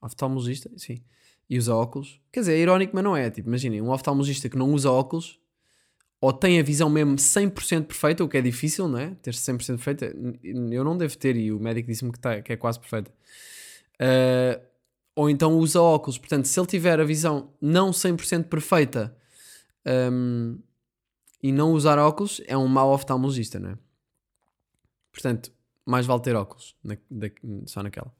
[0.01, 0.69] Oftalmologista?
[0.77, 1.01] Sim.
[1.49, 2.21] E usa óculos.
[2.31, 3.29] Quer dizer, é irónico, mas não é.
[3.29, 5.39] Tipo, imaginem, um oftalmologista que não usa óculos
[6.23, 9.09] ou tem a visão mesmo 100% perfeita, o que é difícil, não é?
[9.21, 10.15] Ter 100% perfeita.
[10.41, 13.11] Eu não devo ter e o médico disse-me que, tá- que é quase perfeita.
[13.99, 14.61] Uh,
[15.17, 16.17] ou então usa óculos.
[16.17, 19.13] Portanto, se ele tiver a visão não 100% perfeita
[19.85, 20.59] um,
[21.41, 23.77] e não usar óculos, é um mau oftalmologista, não é?
[25.11, 25.51] Portanto,
[25.85, 27.29] mais vale ter óculos, na- da-
[27.65, 28.13] só naquela.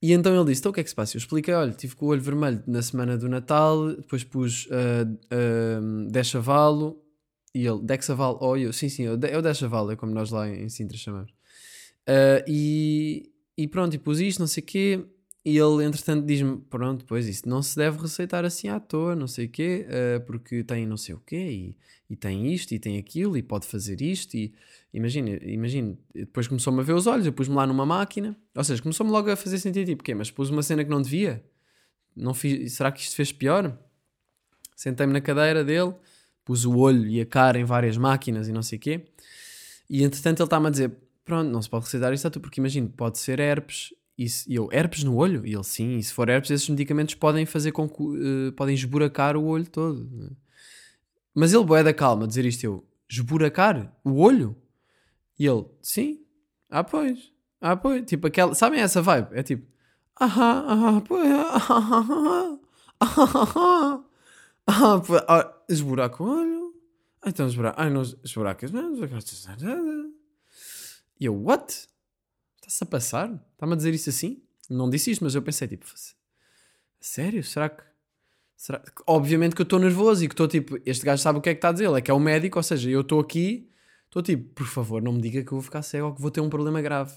[0.00, 1.16] E então ele disse: Então o que é que se passa?
[1.16, 5.06] Eu expliquei: Olha, tive com o olho vermelho na semana do Natal, depois pus uh,
[5.32, 7.02] uh,
[7.54, 10.68] e ele, Dexaval, oh, eu, sim, sim, é o Dechavalo, é como nós lá em
[10.68, 11.30] Sintra chamamos.
[12.08, 15.06] Uh, e, e pronto, e pus isto, não sei o quê.
[15.44, 19.26] E ele, entretanto, diz-me: Pronto, pois isso não se deve receitar assim à toa, não
[19.26, 21.76] sei o quê, uh, porque tem não sei o quê, e,
[22.08, 24.36] e tem isto, e tem aquilo, e pode fazer isto.
[24.36, 24.54] E
[24.94, 28.80] imagina, imagina, depois começou-me a ver os olhos, eu pus-me lá numa máquina, ou seja,
[28.80, 30.14] começou-me logo a fazer sentido: tipo, quê?
[30.14, 31.44] Mas pus uma cena que não devia?
[32.14, 33.76] Não fiz, será que isto fez pior?
[34.76, 35.94] Sentei-me na cadeira dele,
[36.44, 39.06] pus o olho e a cara em várias máquinas e não sei o quê.
[39.90, 40.92] E entretanto ele está-me a dizer:
[41.24, 43.92] Pronto, não se pode receitar isto a tu, porque imagina, pode ser herpes.
[44.28, 45.44] Se- e eu, herpes no olho?
[45.46, 48.02] E ele, sim, e se for herpes, esses medicamentos podem fazer com que,
[48.48, 50.08] eh, podem esburacar o olho todo.
[51.34, 54.54] Mas ele, boé da calma, dizer isto, eu, esburacar o olho?
[55.38, 56.20] E ele, sim,
[56.70, 59.28] ah, pois, ah, pois, tipo aquela, sabem essa vibe?
[59.32, 59.66] É tipo,
[60.20, 62.58] ah, ah, pois, ah,
[63.00, 64.04] ah,
[64.66, 66.74] ah, ah, esburaca o olho?
[67.22, 68.94] Ah, então esburaca, ai, não, esburaca, não,
[71.18, 71.88] e eu, what?
[72.62, 73.32] Está-se a passar?
[73.54, 74.40] Está-me a dizer isso assim?
[74.70, 75.84] Não disse isto, mas eu pensei, tipo,
[77.00, 77.42] sério?
[77.42, 77.82] Será que.
[78.56, 78.82] Será?
[79.06, 81.54] Obviamente que eu estou nervoso e que estou tipo, este gajo sabe o que é
[81.54, 83.68] que está a dizer, ele é que é o médico, ou seja, eu estou aqui,
[84.04, 86.30] estou tipo, por favor, não me diga que eu vou ficar cego ou que vou
[86.30, 87.12] ter um problema grave.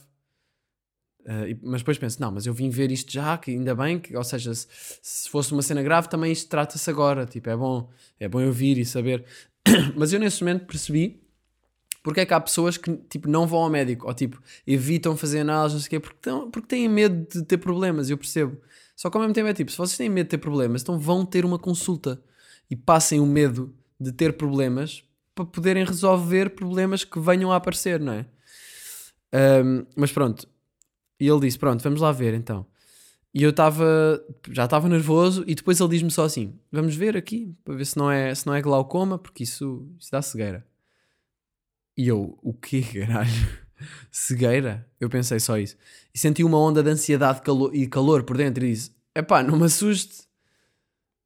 [1.28, 4.16] E- mas depois penso, não, mas eu vim ver isto já, que ainda bem, que,
[4.16, 4.68] ou seja, se,
[5.02, 8.52] se fosse uma cena grave, também isto trata-se agora, tipo, é bom, é bom eu
[8.52, 9.26] vir e saber.
[9.96, 11.25] mas eu nesse momento percebi
[12.06, 15.39] porque é que há pessoas que tipo, não vão ao médico ou tipo, evitam fazer
[15.39, 18.56] análises, não sei o quê, porque, tão, porque têm medo de ter problemas, eu percebo.
[18.96, 21.00] Só que ao mesmo tempo é tipo, se vocês têm medo de ter problemas, então
[21.00, 22.22] vão ter uma consulta
[22.70, 28.00] e passem o medo de ter problemas para poderem resolver problemas que venham a aparecer,
[28.00, 28.28] não é?
[29.34, 30.48] Ahm, mas pronto,
[31.20, 32.68] e ele disse: Pronto, vamos lá ver então.
[33.34, 37.52] E eu estava, já estava nervoso, e depois ele diz-me só assim: Vamos ver aqui,
[37.63, 40.63] para ver se não é, se não é glaucoma, porque isso, isso dá cegueira.
[41.98, 43.30] E eu, o quê, caralho?
[44.12, 44.90] Cegueira?
[45.00, 45.78] Eu pensei só isso.
[46.14, 49.58] E senti uma onda de ansiedade calo- e calor por dentro e disse: Epá, não
[49.58, 50.28] me assuste.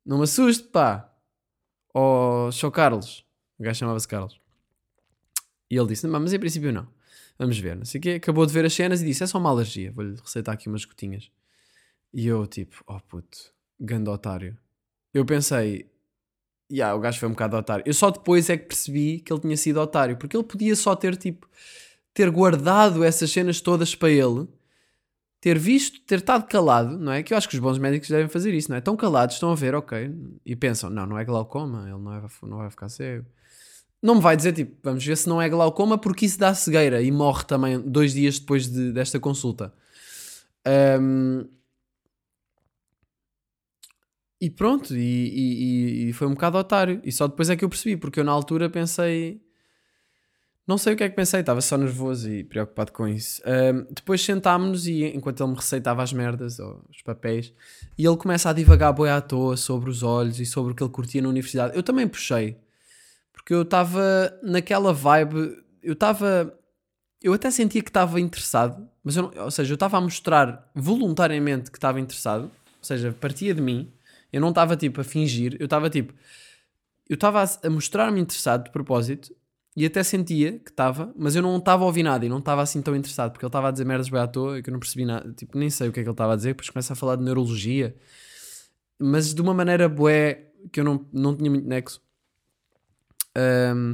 [0.05, 1.13] Não me assuste, pá.
[1.93, 2.71] Ó, Sr.
[2.71, 3.25] Carlos.
[3.57, 4.39] O gajo chamava-se Carlos.
[5.69, 6.87] E ele disse: "Não, Mas em princípio não.
[7.37, 7.75] Vamos ver.
[7.75, 8.09] Não sei o quê.
[8.11, 9.91] Acabou de ver as cenas e disse: É só uma alergia.
[9.91, 11.29] Vou-lhe receitar aqui umas gotinhas.
[12.13, 13.37] E eu, tipo, oh puto,
[13.79, 14.57] ganda otário.
[15.13, 15.89] Eu pensei,
[16.71, 17.83] yeah, o gajo foi um bocado otário.
[17.85, 20.95] Eu só depois é que percebi que ele tinha sido otário, porque ele podia só
[20.95, 21.47] ter, tipo,
[22.13, 24.47] ter guardado essas cenas todas para ele,
[25.41, 27.23] ter visto, ter estado calado, não é?
[27.23, 28.79] Que eu acho que os bons médicos devem fazer isso, não é?
[28.79, 30.11] Estão calados, estão a ver, ok,
[30.45, 33.25] e pensam, não, não é glaucoma, ele não, é, não vai ficar cego.
[34.01, 37.01] Não me vai dizer, tipo, vamos ver se não é glaucoma, porque isso dá cegueira
[37.01, 39.73] e morre também dois dias depois de- desta consulta.
[40.65, 41.45] Ahm,
[44.41, 47.01] e pronto, e, e- e- foi um bocado otário.
[47.03, 49.41] E só depois é que eu percebi, porque eu na altura pensei.
[50.67, 53.41] Não sei o que é que pensei, estava só nervoso e preocupado com isso.
[53.43, 57.51] Ahm, depois sentámos-nos e enquanto ele me receitava as merdas, ou os papéis,
[57.97, 60.83] e ele começa a divagar boi à toa sobre os olhos e sobre o que
[60.83, 61.75] ele curtia na universidade.
[61.75, 62.55] Eu também puxei,
[63.33, 66.55] porque eu estava naquela vibe, eu estava.
[67.21, 70.69] Eu até sentia que estava interessado, mas eu não, ou seja, eu estava a mostrar
[70.75, 73.91] voluntariamente que estava interessado, ou seja, partia de mim,
[74.31, 76.13] eu não estava tipo a fingir, eu estava tipo,
[77.09, 79.35] eu estava a, mostrar-me interessado de propósito
[79.75, 82.61] e até sentia que estava, mas eu não estava a ouvir nada e não estava
[82.61, 84.73] assim tão interessado, porque ele estava a dizer merdas bem à toa e que eu
[84.73, 86.69] não percebi nada, tipo, nem sei o que é que ele estava a dizer, depois
[86.69, 87.95] começa a falar de neurologia,
[88.99, 92.01] mas de uma maneira bué que eu não, não tinha muito nexo.
[93.35, 93.93] Ahm,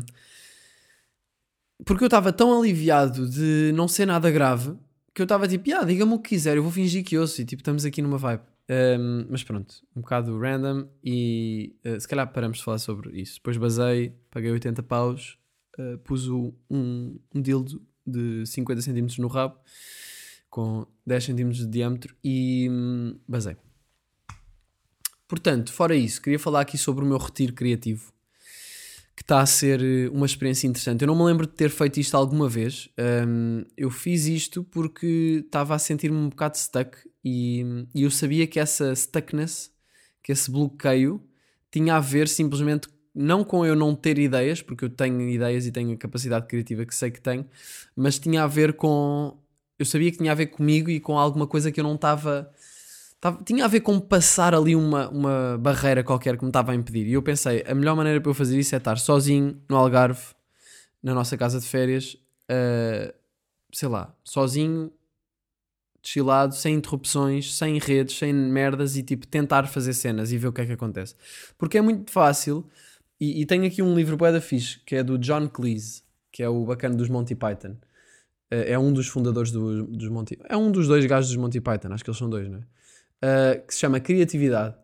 [1.85, 4.75] porque eu estava tão aliviado de não ser nada grave
[5.13, 7.45] que eu estava tipo, ah, diga-me o que quiser, eu vou fingir que ouço e
[7.45, 8.43] tipo, estamos aqui numa vibe.
[8.67, 13.35] Ahm, mas pronto, um bocado random e eh, se calhar paramos de falar sobre isso.
[13.35, 15.37] Depois basei, paguei 80 paus,
[15.77, 19.59] eh, pus um, um dildo de 50 cm no rabo
[20.49, 23.57] com 10 cm de diâmetro e hum, basei.
[25.27, 28.14] Portanto, fora isso, queria falar aqui sobre o meu retiro criativo
[29.15, 31.01] que está a ser eh, uma experiência interessante.
[31.01, 32.89] Eu não me lembro de ter feito isto alguma vez.
[33.27, 38.45] Hum, eu fiz isto porque estava a sentir-me um bocado stuck e, e eu sabia
[38.45, 39.71] que essa stuckness,
[40.21, 41.23] que esse bloqueio,
[41.71, 45.71] tinha a ver simplesmente não com eu não ter ideias, porque eu tenho ideias e
[45.71, 47.45] tenho a capacidade criativa que sei que tenho,
[47.95, 49.37] mas tinha a ver com.
[49.79, 52.51] Eu sabia que tinha a ver comigo e com alguma coisa que eu não estava.
[53.43, 57.07] Tinha a ver com passar ali uma, uma barreira qualquer que me estava a impedir.
[57.07, 60.21] E eu pensei, a melhor maneira para eu fazer isso é estar sozinho no Algarve,
[61.01, 62.15] na nossa casa de férias,
[62.49, 63.11] ah,
[63.73, 64.91] sei lá, sozinho,
[66.03, 70.53] chillado, sem interrupções, sem redes, sem merdas e tipo tentar fazer cenas e ver o
[70.53, 71.15] que é que acontece.
[71.57, 72.67] Porque é muito fácil.
[73.19, 76.49] E, e tenho aqui um livro bué fixe que é do John Cleese, que é
[76.49, 77.75] o bacana dos Monty Python.
[78.51, 81.59] Eh, É um dos fundadores do- dos Monty É um dos dois gajos dos Monty
[81.61, 82.63] Python, acho que eles são dois, não é?
[83.25, 84.75] Eh, que se chama Criatividade.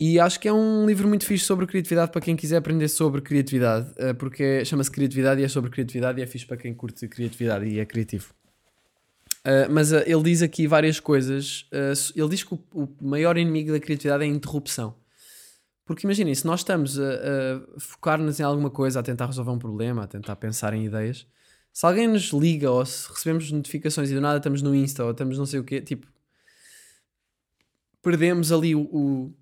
[0.00, 3.20] E acho que é um livro muito fixe sobre criatividade para quem quiser aprender sobre
[3.20, 6.74] criatividade, eh, porque é- chama-se Criatividade e é sobre criatividade e é fixe para quem
[6.74, 8.34] curte criatividade e é criativo.
[9.46, 11.68] Uh, mas uh, ele diz aqui várias coisas.
[11.70, 14.94] Uh, ele diz que o, o maior inimigo da criatividade é a interrupção.
[15.84, 19.58] Porque imaginem, se nós estamos a, a focar-nos em alguma coisa, a tentar resolver um
[19.58, 21.26] problema, a tentar pensar em ideias,
[21.70, 25.10] se alguém nos liga ou se recebemos notificações e do nada estamos no Insta ou
[25.10, 26.06] estamos não sei o quê, tipo,
[28.04, 29.34] perdemos ali o, o-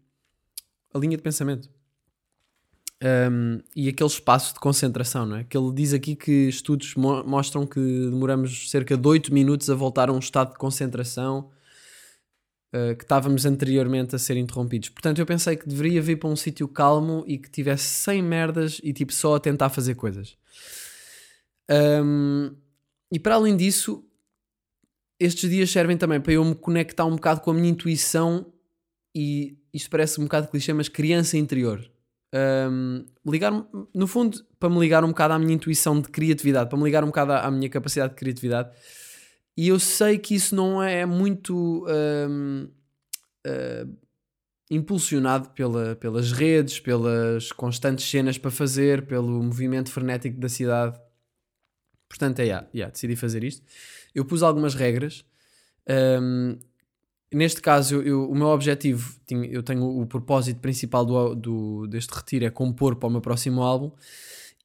[0.94, 1.68] a linha de pensamento.
[3.04, 5.44] Um, e aquele espaço de concentração, não é?
[5.44, 9.74] Que ele diz aqui que estudos mo- mostram que demoramos cerca de 8 minutos a
[9.74, 11.50] voltar a um estado de concentração
[12.72, 14.88] uh, que estávamos anteriormente a ser interrompidos.
[14.90, 18.80] Portanto, eu pensei que deveria vir para um sítio calmo e que tivesse sem merdas
[18.84, 20.36] e tipo só a tentar fazer coisas.
[21.68, 22.54] Um,
[23.10, 24.04] e para além disso,
[25.18, 28.51] estes dias servem também para eu me conectar um bocado com a minha intuição
[29.14, 31.90] e isto parece um bocado clichê, mas criança interior.
[32.34, 33.52] Um, ligar
[33.94, 37.04] no fundo, para me ligar um bocado à minha intuição de criatividade, para me ligar
[37.04, 38.70] um bocado à, minha capacidade de criatividade.
[39.56, 42.68] E eu sei que isso não é muito um,
[43.46, 43.96] uh,
[44.70, 50.98] impulsionado pela, pelas redes, pelas constantes cenas para fazer, pelo movimento frenético da cidade.
[52.08, 53.62] Portanto, é, yeah, yeah, decidi fazer isto.
[54.14, 55.24] Eu pus algumas regras.
[55.86, 56.58] Um,
[57.32, 62.10] neste caso, eu- eu- o meu objetivo, eu tenho o propósito principal do, do- deste
[62.14, 63.90] retiro é compor para o meu próximo álbum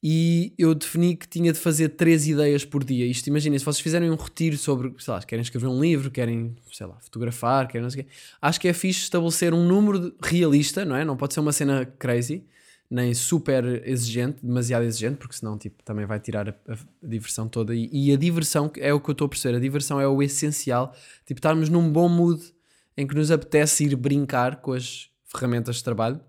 [0.04, 3.06] e eu defini que tinha de fazer três ideias por dia.
[3.06, 6.56] Isto, imaginem, se vocês fizerem um retiro sobre, sei lá, querem escrever um livro, querem,
[6.72, 8.10] sei lá, fotografar, querem não sei o quê,
[8.42, 11.04] acho que é fixe estabelecer um número realista, não é?
[11.04, 12.44] Não pode ser uma cena crazy,
[12.90, 17.74] nem super exigente, demasiado exigente, porque senão tipo, também vai tirar a, a diversão toda.
[17.76, 20.22] E, e a diversão é o que eu estou a perceber, a diversão é o
[20.22, 20.94] essencial,
[21.26, 22.42] tipo, estarmos num bom mood
[22.98, 26.20] em que nos apetece ir brincar com as ferramentas de trabalho,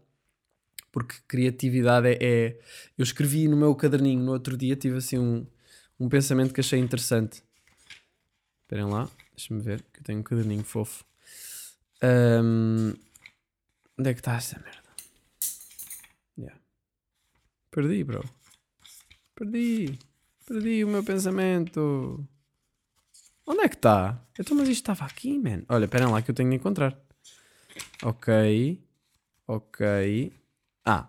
[0.93, 2.19] porque criatividade é.
[2.21, 2.61] é-
[2.97, 5.47] Eu escrevi no meu caderninho no outro dia, tive assim um,
[5.99, 7.43] um pensamento que achei interessante.
[8.63, 11.05] Esperem lá, deixa-me ver, que eu tenho um caderninho fofo.
[12.03, 12.95] Ahm,
[13.99, 14.89] onde é que está essa merda?
[16.39, 16.61] Yeah.
[17.71, 18.23] Perdi, bro.
[19.35, 19.99] Perdi.
[20.47, 22.27] Perdi o meu pensamento.
[23.51, 24.23] Onde é que está?
[24.39, 25.63] Então, mas isto estava aqui, man.
[25.71, 26.95] Olha, esperem lá que eu tenho de encontrar.
[28.03, 28.79] Ok.
[29.47, 30.33] Ok.
[30.85, 31.09] Ah.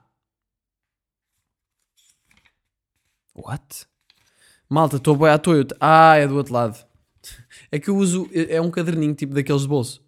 [3.36, 3.86] What?
[4.70, 5.68] Malta, estou bem à toa.
[5.82, 6.78] Ah, é do outro lado.
[7.70, 8.30] É que eu uso.
[8.34, 10.02] É é um caderninho tipo daqueles de bolso.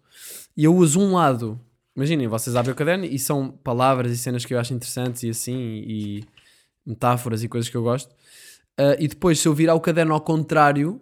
[0.56, 1.60] E eu uso um lado.
[1.94, 5.28] Imaginem, vocês abrem o caderno e são palavras e cenas que eu acho interessantes e
[5.28, 5.84] assim.
[5.86, 6.24] E
[6.86, 8.10] metáforas e coisas que eu gosto.
[8.80, 10.98] Uh, e depois, se eu virar o caderno ao contrário,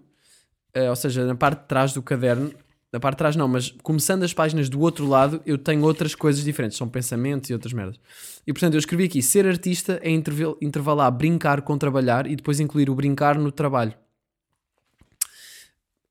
[0.77, 2.53] uh, ou seja, na parte de trás do caderno,
[2.93, 6.15] na parte de trás não, mas começando as páginas do outro lado, eu tenho outras
[6.15, 8.01] coisas diferentes, são pensamentos e outras merdas.
[8.47, 12.59] E portanto, eu escrevi aqui: ser artista é interval- intervalar brincar com trabalhar e depois
[12.59, 13.95] incluir o brincar no trabalho.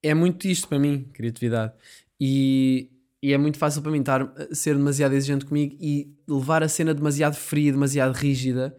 [0.01, 1.73] É muito isto para mim, criatividade.
[2.19, 2.89] E,
[3.21, 6.93] e é muito fácil para mim estar ser demasiado exigente comigo e levar a cena
[6.93, 8.75] demasiado fria, demasiado rígida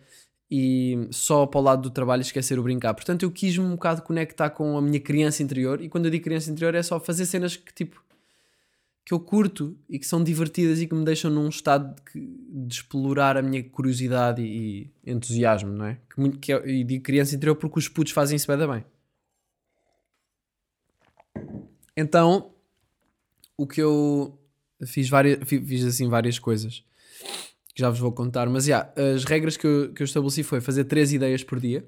[0.50, 2.92] e só para o lado do trabalho esquecer o brincar.
[2.94, 6.24] Portanto, eu quis-me um bocado conectar com a minha criança interior e quando eu digo
[6.24, 8.02] criança interior é só fazer cenas que tipo
[9.04, 12.20] que eu curto e que são divertidas e que me deixam num estado de,
[12.66, 15.98] de explorar a minha curiosidade e, e entusiasmo, não é?
[16.14, 18.84] Que, que é- e digo criança interior porque os putos fazem isso bem bem.
[21.96, 22.52] Então,
[23.56, 24.38] o que eu
[24.86, 26.84] fiz, várias, fi- fiz assim várias coisas
[27.74, 30.60] que já vos vou contar, mas já, as regras que eu, que eu estabeleci foi
[30.60, 31.86] fazer três ideias por dia,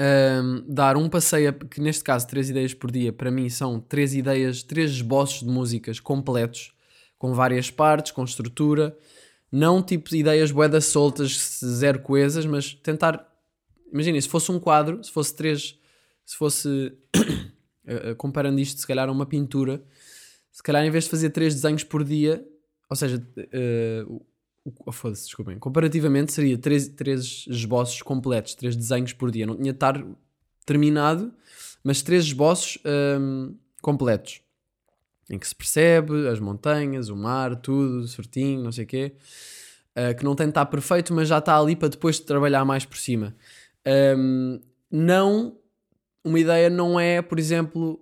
[0.00, 4.14] Ahm, dar um passeio, que neste caso três ideias por dia, para mim são três
[4.14, 6.72] ideias, três esboços de músicas completos,
[7.18, 8.96] com várias partes, com estrutura,
[9.50, 13.26] não tipo ideias boedas soltas, zero coesas, mas tentar,
[13.92, 15.76] imaginem, se fosse um quadro, se fosse três,
[16.24, 16.92] se fosse,
[17.84, 19.82] eh, eh, comparando isto se calhar a uma pintura,
[20.52, 22.46] se calhar em vez de fazer três desenhos por dia,
[22.88, 23.22] ou seja,
[24.06, 24.22] o-
[24.86, 29.72] oh, foda-se, desculpem, comparativamente seria três, três esboços completos, três desenhos por dia, não tinha
[29.72, 30.04] de estar
[30.66, 31.32] terminado,
[31.82, 32.78] mas três esboços
[33.20, 34.42] hum, completos,
[35.30, 39.12] em que se percebe as montanhas, o mar, tudo certinho, não sei o quê,
[39.96, 42.84] uh, que não tem de estar perfeito, mas já está ali para depois trabalhar mais
[42.84, 43.34] por cima.
[44.16, 45.58] Hum, não,
[46.24, 48.00] uma ideia não é, por exemplo,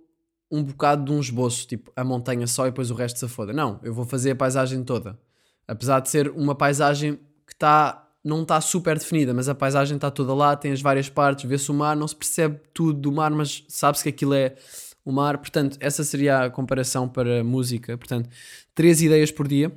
[0.51, 3.53] um bocado de um esboço, tipo a montanha só e depois o resto se foda.
[3.53, 5.19] Não, eu vou fazer a paisagem toda.
[5.67, 10.11] Apesar de ser uma paisagem que está não está super definida, mas a paisagem está
[10.11, 13.31] toda lá, tem as várias partes, vê-se o mar, não se percebe tudo do mar,
[13.31, 14.57] mas sabe-se que aquilo é
[15.05, 15.39] o mar.
[15.39, 17.97] Portanto, essa seria a comparação para música.
[17.97, 18.29] Portanto,
[18.75, 19.71] três ideias por dia.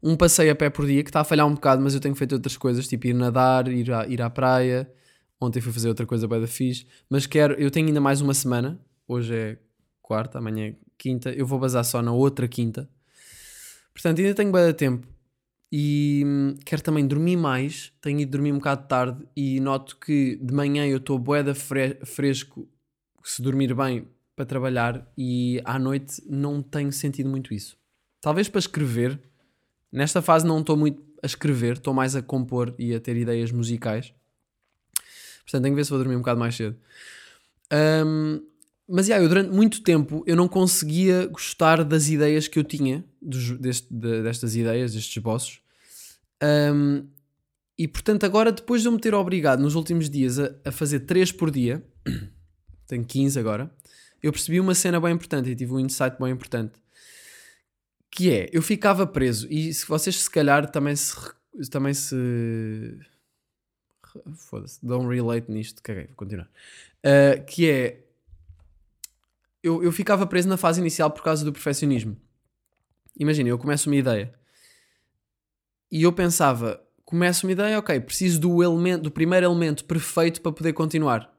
[0.00, 2.14] Um passeio a pé por dia, que está a falhar um bocado, mas eu tenho
[2.14, 4.88] feito outras coisas, tipo ir nadar, ir à, ir à praia.
[5.40, 6.86] Ontem fui fazer outra coisa bem da fixe.
[7.10, 8.80] Mas quero, eu tenho ainda mais uma semana.
[9.06, 9.58] Hoje é
[10.00, 11.30] quarta, amanhã é quinta.
[11.30, 12.88] Eu vou basar só na outra quinta.
[13.92, 15.06] Portanto, ainda tenho bem tempo.
[15.70, 17.92] E hum, quero também dormir mais.
[18.00, 21.98] Tenho ido dormir um bocado tarde e noto que de manhã eu estou boeda fre
[22.04, 22.68] fresco,
[23.22, 25.10] se dormir bem, para trabalhar.
[25.16, 27.76] E à noite não tenho sentido muito isso.
[28.20, 29.20] Talvez para escrever.
[29.92, 33.52] Nesta fase não estou muito a escrever, estou mais a compor e a ter ideias
[33.52, 34.12] musicais.
[35.42, 36.76] Portanto, tenho que ver se vou dormir um bocado mais cedo.
[37.72, 38.42] Hum,
[38.88, 43.04] mas yeah, eu durante muito tempo eu não conseguia gostar das ideias que eu tinha,
[43.20, 45.60] dos- deste- de- destas ideias, destes esboços.
[46.42, 47.06] Um,
[47.78, 51.00] e portanto, agora, depois de eu me ter obrigado nos últimos dias a, a fazer
[51.00, 51.84] 3 por dia,
[52.86, 53.70] tenho 15 agora,
[54.22, 56.72] eu percebi uma cena bem importante e tive um insight bem importante.
[58.10, 61.14] Que é, eu ficava preso, e se vocês se calhar também se.
[61.70, 62.16] Também se.
[64.36, 66.48] Foda-se, don't relate nisto, caguei, vou continuar.
[67.04, 68.03] Uh, que é,
[69.64, 72.14] eu, eu ficava preso na fase inicial por causa do perfeccionismo.
[73.18, 74.34] Imagina, eu começo uma ideia
[75.90, 80.52] e eu pensava, começo uma ideia, ok, preciso do elemento, do primeiro elemento perfeito para
[80.52, 81.32] poder continuar.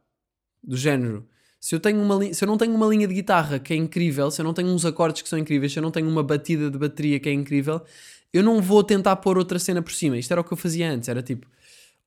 [0.63, 1.27] Do género,
[1.59, 4.31] se eu, tenho uma se eu não tenho uma linha de guitarra que é incrível,
[4.31, 6.71] se eu não tenho uns acordes que são incríveis, se eu não tenho uma batida
[6.71, 7.81] de bateria que é incrível,
[8.33, 10.17] eu não vou tentar pôr outra cena por cima.
[10.17, 11.45] Isto era o que eu fazia antes, era tipo,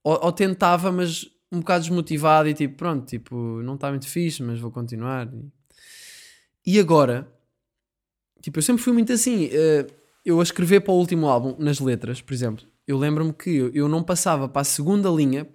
[0.03, 4.43] ou, ou tentava, mas um bocado desmotivado e tipo, pronto, tipo, não está muito fixe,
[4.43, 5.29] mas vou continuar.
[6.81, 7.33] Agora,
[8.43, 9.49] tipo, eu sempre fui muito assim.
[9.53, 9.87] eh,
[10.25, 13.71] eu a escrever para o último álbum, nas letras, por exemplo, eu lembro-me que eu,
[13.73, 15.49] eu não passava para a segunda linha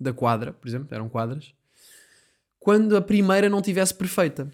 [0.00, 1.52] da quadra, por exemplo, eram quadras,
[2.58, 4.50] quando a primeira não tivesse perfeita.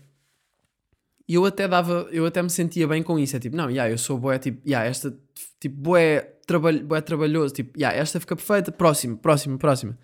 [1.28, 3.36] E eu até dava, eu até me sentia bem com isso.
[3.36, 5.16] É tipo, não, yeah, eu sou boé, tipo, yeah, esta,
[5.60, 9.98] tipo, boé, trabalho, boé trabalhoso, tipo, yeah, esta fica perfeita, próximo, próximo, próxima.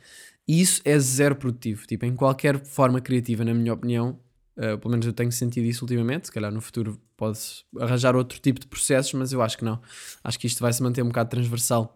[0.47, 4.19] E isso é zero produtivo, tipo, em qualquer forma criativa, na minha opinião,
[4.59, 7.39] uh, pelo menos eu tenho sentido isso ultimamente, se calhar no futuro pode
[7.79, 9.81] arranjar outro tipo de processos, mas eu acho que não.
[10.23, 11.95] Acho que isto vai se manter um bocado transversal.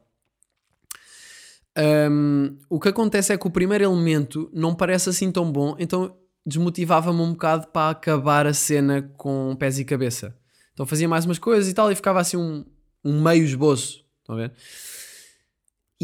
[1.79, 6.17] Um, o que acontece é que o primeiro elemento não parece assim tão bom, então
[6.45, 10.37] desmotivava-me um bocado para acabar a cena com pés e cabeça.
[10.75, 12.65] Então fazia mais umas coisas e tal e ficava assim um,
[13.05, 14.05] um meio esboço.
[14.21, 14.53] Estão a ver?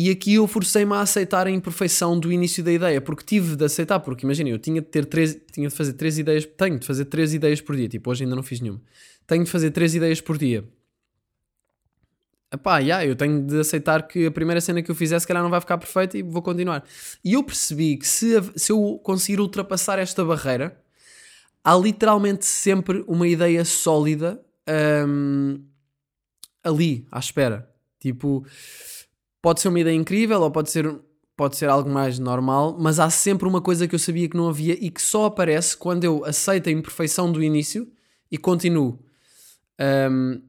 [0.00, 3.64] E aqui eu forcei-me a aceitar a imperfeição do início da ideia, porque tive de
[3.64, 6.86] aceitar, porque imagina, eu tinha de ter três, tinha de fazer três ideias, tenho de
[6.86, 8.80] fazer três ideias por dia, tipo, hoje ainda não fiz nenhuma.
[9.26, 10.62] Tenho de fazer três ideias por dia.
[12.54, 15.42] epá, yeah, eu tenho de aceitar que a primeira cena que eu fizer se calhar
[15.42, 16.84] não vai ficar perfeita e vou continuar.
[17.24, 20.80] E eu percebi que se, se eu conseguir ultrapassar esta barreira,
[21.64, 24.40] há literalmente sempre uma ideia sólida
[25.08, 25.60] hum,
[26.62, 27.68] ali, à espera.
[27.98, 28.46] Tipo,
[29.40, 30.94] pode ser uma ideia incrível ou pode ser,
[31.36, 34.48] pode ser algo mais normal, mas há sempre uma coisa que eu sabia que não
[34.48, 37.90] havia e que só aparece quando eu aceito a imperfeição do início
[38.30, 38.98] e continuo.
[39.80, 40.42] Um,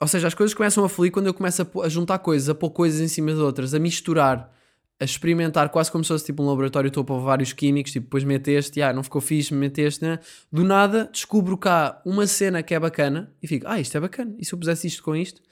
[0.00, 2.54] ou seja, as coisas começam a fluir quando eu começo a, a juntar coisas, a
[2.54, 4.50] pôr coisas em cima de outras, a misturar,
[4.98, 8.04] a experimentar, quase como se fosse tipo um laboratório, estou a pôr vários químicos, tipo,
[8.04, 10.18] depois mete este, ah, não ficou fixe, mete este, né?
[10.50, 14.34] Do nada descubro cá uma cena que é bacana e fico, ah, isto é bacana,
[14.38, 15.42] e se eu pusesse isto com isto?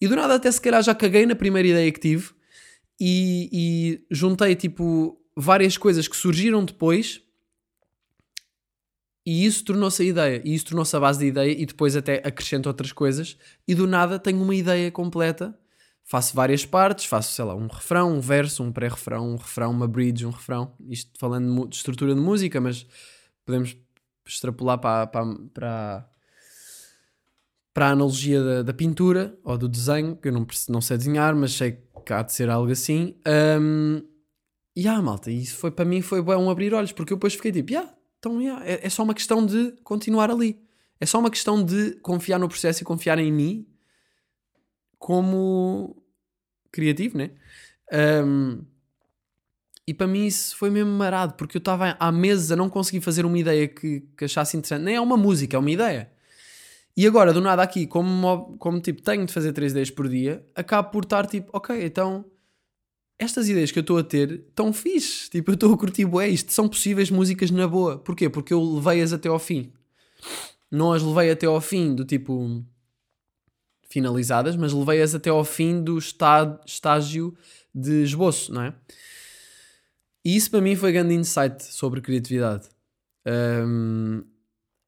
[0.00, 2.30] E do nada até se calhar já caguei na primeira ideia que tive
[3.00, 7.22] e, e juntei tipo várias coisas que surgiram depois
[9.26, 12.22] e isso tornou-se a ideia, e isso tornou-se a base da ideia, e depois até
[12.24, 13.36] acrescento outras coisas,
[13.66, 15.58] e do nada tenho uma ideia completa.
[16.04, 19.88] Faço várias partes, faço, sei lá, um refrão, um verso, um pré-refrão, um refrão, uma
[19.88, 20.72] bridge, um refrão.
[20.88, 22.86] Isto falando de, de estrutura de música, mas
[23.44, 23.76] podemos
[24.24, 26.10] extrapolar para, para, para,
[27.76, 31.36] para a analogia da, da pintura ou do desenho, que eu não, não sei desenhar,
[31.36, 33.14] mas sei que há de ser algo assim.
[33.60, 34.00] Um,
[34.74, 37.34] e ah, malta, isso foi para mim foi bué um abrir olhos, porque eu depois
[37.34, 40.58] fiquei tipo, yeah, então yeah, é, é só uma questão de continuar ali.
[40.98, 43.68] É só uma questão de confiar no processo e confiar em mim
[44.98, 46.02] como
[46.72, 47.32] criativo, né?
[48.24, 48.64] Um,
[49.86, 53.02] e para mim isso foi mesmo marado, porque eu estava há meses a não conseguir
[53.02, 54.82] fazer uma ideia que, que achasse interessante.
[54.82, 56.15] Nem é uma música, é uma ideia.
[56.96, 60.08] E agora, do nada aqui, como, mo- como tipo, tenho de fazer três ideias por
[60.08, 62.24] dia, acabo por estar tipo, ok, então
[63.18, 65.30] estas ideias que eu estou a ter estão fixe.
[65.30, 66.52] Tipo, eu estou a curtir bué isto.
[66.52, 67.98] São possíveis músicas na boa.
[67.98, 68.28] Porquê?
[68.28, 69.72] Porque eu levei-as até ao fim.
[70.70, 72.64] Não as levei até ao fim do tipo
[73.88, 77.34] finalizadas, mas levei-as até ao fim do estágio
[77.74, 78.74] de esboço, não é?
[80.24, 82.68] E isso para mim foi grande insight sobre criatividade.
[83.26, 84.24] Um,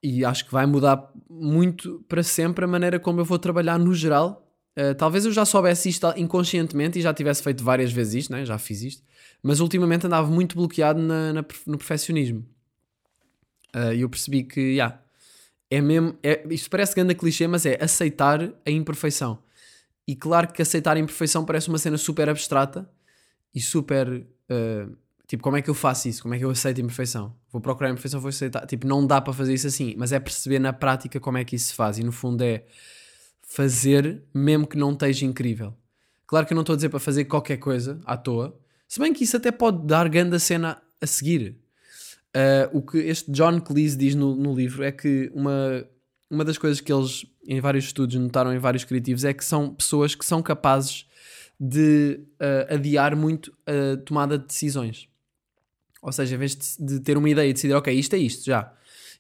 [0.03, 3.95] e acho que vai mudar muito para sempre a maneira como eu vou trabalhar no
[3.95, 4.45] geral.
[4.79, 8.45] Uh, talvez eu já soubesse isto inconscientemente e já tivesse feito várias vezes isto, né?
[8.45, 9.03] já fiz isto,
[9.43, 12.47] mas ultimamente andava muito bloqueado na, na- no perfeccionismo.
[13.75, 15.01] Uh, E eu percebi que, yeah,
[15.71, 19.43] é mesmo, é, isto parece grande clichê, mas é aceitar a imperfeição.
[20.07, 22.89] E claro que aceitar a imperfeição parece uma cena super abstrata
[23.55, 24.09] e super.
[24.51, 24.97] uh,
[25.29, 26.23] tipo, como é que eu faço isso?
[26.23, 27.33] Como é que eu aceito a imperfeição?
[27.53, 28.67] Vou procurar a imperfeição, vou aceitar.
[28.67, 31.55] Tipo, não dá para fazer isso assim, mas é perceber na prática como é que
[31.55, 31.99] isso se faz.
[31.99, 32.65] E no fundo é
[33.43, 35.75] fazer mesmo que não esteja incrível.
[36.27, 39.13] Claro que eu não estou a dizer para fazer qualquer coisa à toa, se bem
[39.13, 41.57] que isso até pode dar grande cena a seguir.
[42.35, 45.87] Uh, o que este John Cleese diz no, no livro é que uma,
[46.31, 49.75] uma das coisas que eles, em vários estudos, notaram em vários criativos é que são
[49.75, 51.07] pessoas que são capazes
[51.59, 55.09] de uh, adiar muito a tomada de decisões.
[56.03, 58.45] Ou seja, em vez de, de ter uma ideia e decidir, ok, isto é isto,
[58.45, 58.73] já.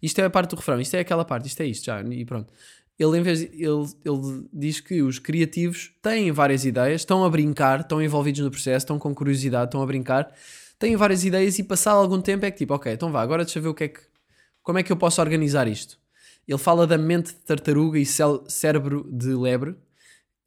[0.02, 2.00] Isto é a parte do refrão, isto é aquela parte, isto é isto, já.
[2.02, 2.52] E pronto.
[2.98, 7.30] Ele, em vez de- ele, ele diz que os criativos têm várias ideias, estão a
[7.30, 10.32] brincar, estão envolvidos no processo, estão com curiosidade, estão a brincar,
[10.78, 13.58] têm várias ideias e passado algum tempo é que tipo, ok, então vá, agora deixa
[13.58, 14.00] eu ver o que é que,
[14.62, 15.96] como é que eu posso organizar isto.
[16.46, 19.76] Ele fala da mente de tartaruga e cérebro de lebre,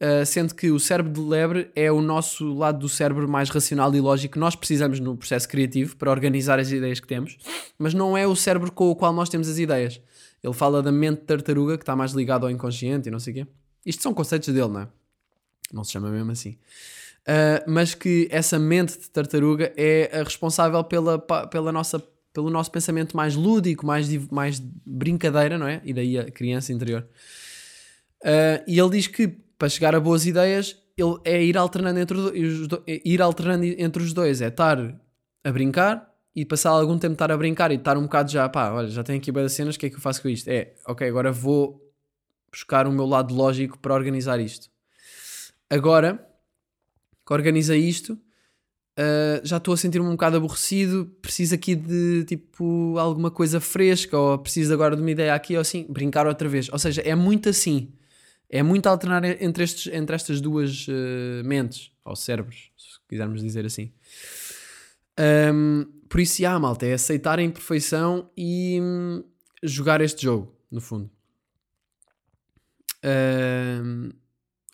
[0.02, 3.94] Uh, sendo que o cérebro de lebre é o nosso lado do cérebro mais racional
[3.94, 7.38] e lógico que nós precisamos no processo criativo para organizar as ideias que temos,
[7.78, 10.02] mas não é o cérebro com o qual nós temos as ideias.
[10.44, 13.36] Ele fala da mente tartaruga que está mais ligado ao inconsciente e não sei o
[13.36, 13.48] quê.
[13.86, 14.88] Isto são conceitos dele, não é?
[15.72, 16.58] Não se chama mesmo assim.
[17.22, 22.72] Uh, mas que essa mente de tartaruga é a responsável pela, pela nossa, pelo nosso
[22.72, 25.80] pensamento mais lúdico, mais, mais brincadeira, não é?
[25.86, 27.08] E daí a criança interior.
[28.24, 29.28] Uh, e ele diz que
[29.62, 32.32] para chegar a boas ideias ele é ir alternando entre os,
[32.88, 35.00] ir alternando entre os dois, é estar
[35.44, 38.72] a brincar e passar algum tempo estar a brincar e estar um bocado já, pá,
[38.72, 40.48] olha, já tenho aqui boas cenas, o que é que eu faço com isto?
[40.48, 41.80] É, ok, agora vou
[42.52, 44.68] buscar o meu lado lógico para organizar isto.
[45.70, 46.28] Agora
[47.24, 52.98] que organiza isto, uh, já estou a sentir-me um bocado aborrecido, preciso aqui de tipo
[52.98, 56.68] alguma coisa fresca, ou preciso agora de uma ideia aqui, ou assim, brincar outra vez.
[56.74, 57.94] Ou seja, é muito assim.
[58.54, 63.66] É muito alternar entre, estes, entre estas duas uh, mentes, ou cérebros, se quisermos dizer
[63.66, 63.94] assim.
[65.54, 69.24] Um, por isso, já, malta, é aceitar a imperfeição e hum,
[69.64, 71.10] jogar este jogo, no fundo.
[73.04, 74.10] Um,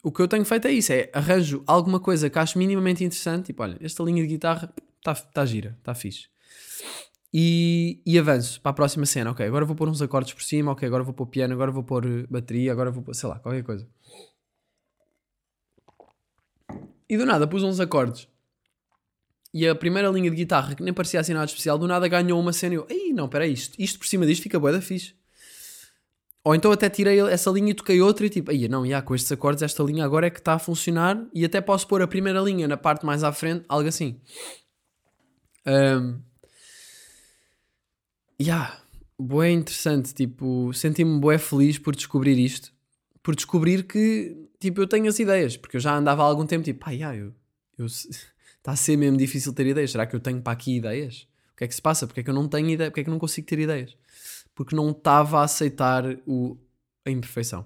[0.02, 3.48] o que eu tenho feito é isso: é arranjo alguma coisa que acho minimamente interessante,
[3.48, 6.30] tipo, olha, esta linha de guitarra está tá gira, está fixe.
[7.34, 9.32] E, e avanço para a próxima cena.
[9.32, 11.84] Ok, agora vou pôr uns acordes por cima, ok, agora vou pôr piano, agora vou
[11.84, 13.88] pôr eh, bateria, agora vou pôr, sei lá, qualquer coisa.
[17.10, 18.28] E do nada pus uns acordes.
[19.54, 22.40] E a primeira linha de guitarra, que nem parecia assim nada especial, do nada ganhou
[22.40, 24.82] uma cena e eu, ei, não, peraí, isto, isto por cima disto fica bué da
[24.82, 25.16] fixe.
[26.44, 29.14] Ou então até tirei essa linha e toquei outra e tipo, aí não, já, com
[29.14, 32.08] estes acordes esta linha agora é que está a funcionar e até posso pôr a
[32.08, 34.22] primeira linha na parte mais à frente, algo assim.
[35.66, 36.22] Um,
[38.42, 38.80] yeah,
[39.20, 42.72] bué interessante, tipo, senti-me bué feliz por descobrir isto,
[43.24, 46.64] por descobrir que, tipo, eu tenho as ideias, porque eu já andava há algum tempo,
[46.64, 47.34] tipo, pá, yeah, eu,
[47.78, 51.28] eu, está a ser mesmo difícil ter ideias, será que eu tenho para aqui ideias?
[51.54, 52.06] O que é que se passa?
[52.06, 52.92] Porque é que eu não tenho ideia?
[52.92, 53.98] Porque é que eu não consigo ter ideias?
[54.54, 56.56] Porque não estava a aceitar o,
[57.04, 57.66] a imperfeição.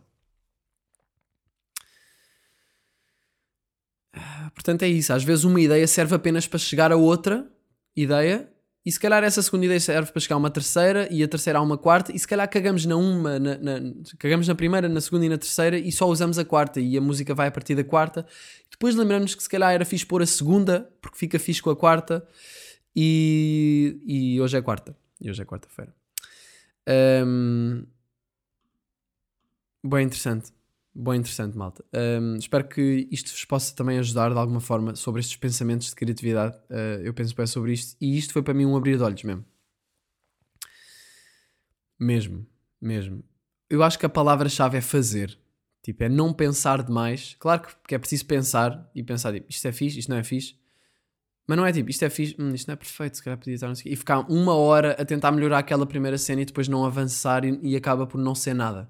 [4.14, 5.12] Ah, Portanto, é isso.
[5.12, 7.52] Às vezes uma ideia serve apenas para chegar a outra
[7.96, 8.51] ideia
[8.86, 11.60] e se calhar essa segunda ideia serve para chegar a uma terceira e a terceira
[11.60, 15.00] a uma quarta e se calhar cagamos na uma, na, na- cagamos na primeira, na
[15.02, 17.76] segunda e na terceira e só usamos a quarta e a música vai a partir
[17.76, 18.26] da quarta.
[18.72, 21.76] Depois lembramos que se calhar era fixe pôr a segunda porque fica fixe com a
[21.76, 22.28] quarta
[22.96, 24.96] e, e hoje é quarta.
[25.20, 25.94] E hoje é quarta-feira.
[26.88, 27.84] Ahm,
[29.84, 30.52] Bem interessante.
[30.94, 31.86] Bem interessante, malta.
[31.94, 35.96] Ahm, espero que isto vos possa também ajudar de alguma forma sobre estes pensamentos de
[35.96, 36.58] criatividade.
[36.70, 39.24] Ah, eu penso bem sobre isto e isto foi para mim um abrir de olhos
[39.24, 39.46] mesmo.
[42.00, 42.46] Mesmo,
[42.82, 43.24] mesmo.
[43.70, 45.38] Eu acho que a palavra-chave é fazer.
[45.84, 47.36] Tipo, é não pensar demais.
[47.40, 50.56] Claro que- é preciso pensar e pensar, tipo, isto é fixe, isto não é fixe.
[51.48, 53.56] Mas não é tipo, isto é fixe, hum, isto não é perfeito, se calhar podia
[53.56, 53.72] estar.
[53.86, 57.60] E ficar uma hora a tentar melhorar aquela primeira cena e depois não avançar e,
[57.64, 58.90] e acaba por não ser nada.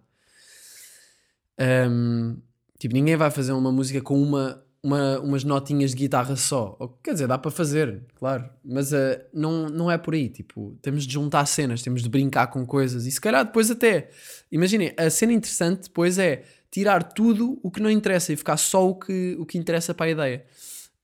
[1.59, 2.37] Um,
[2.79, 6.77] tipo, ninguém vai fazer uma música com uma, uma- umas notinhas de guitarra só.
[7.03, 8.49] Quer dizer, dá para fazer, claro.
[8.63, 10.29] Mas uh, não, não é por aí.
[10.29, 13.05] Tipo, temos de juntar cenas, temos de brincar com coisas.
[13.05, 14.09] E se calhar depois até...
[14.51, 18.89] Imaginem, a cena interessante depois é tirar tudo o que não interessa e ficar só
[18.89, 20.45] o que, o que interessa para a ideia.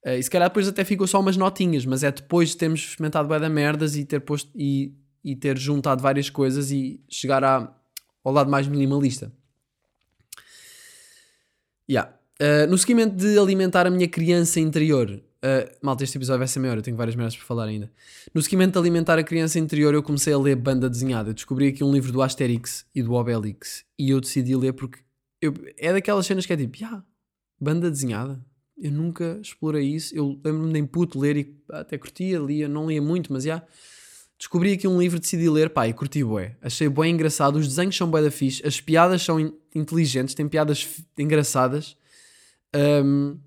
[0.06, 2.80] Uh, e se calhar depois até ficou só umas notinhas, mas é depois de termos
[2.80, 4.93] experimentado bué da merdas e ter posto e,
[5.24, 7.72] e ter juntado várias coisas e chegar à,
[8.24, 9.32] ao lado mais minimalista.
[11.90, 12.14] Yeah.
[12.40, 16.60] Uh, no seguimento de alimentar a minha criança interior, uh, malta, este episódio vai ser
[16.60, 17.92] maior, eu tenho várias merdas para falar ainda.
[18.34, 21.30] No seguimento de alimentar a criança interior, eu comecei a ler banda desenhada.
[21.30, 25.00] Eu descobri aqui um livro do Asterix e do Obelix e eu decidi ler porque
[25.42, 27.04] eu- é daquelas cenas que é tipo, yeah,
[27.60, 28.40] banda desenhada.
[28.78, 30.16] Eu nunca explorei isso.
[30.16, 33.64] Eu lembro-me de puto ler e até curtia, lia, não lia muito, mas já.
[34.38, 36.56] Descobri aqui um livro, decidi ler, pá, e curti bué.
[36.62, 40.48] Achei bué engraçado, os desenhos são bué da fixe, as piadas são in- inteligentes, tem
[40.48, 41.96] piadas engraçadas,
[42.74, 43.38] Ahm,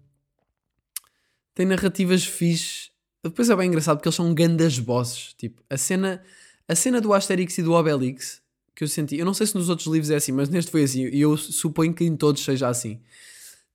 [1.55, 2.91] tem narrativas fixe.
[3.23, 5.35] Depois é bem engraçado porque eles são gandas bosses.
[5.35, 6.23] Tipo, a cena,
[6.67, 8.41] a cena do Asterix e do Obelix
[8.75, 10.85] que eu senti, eu não sei se nos outros livros é assim, mas neste foi
[10.85, 12.99] assim, e eu suponho que em todos seja assim.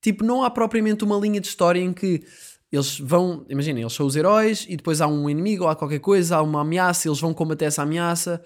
[0.02, 2.24] Tipo, não há propriamente uma linha de história em que
[2.72, 6.38] eles vão, imaginem, eles são os heróis e depois há um inimigo há qualquer coisa,
[6.38, 8.44] há uma ameaça, eles vão combater essa ameaça,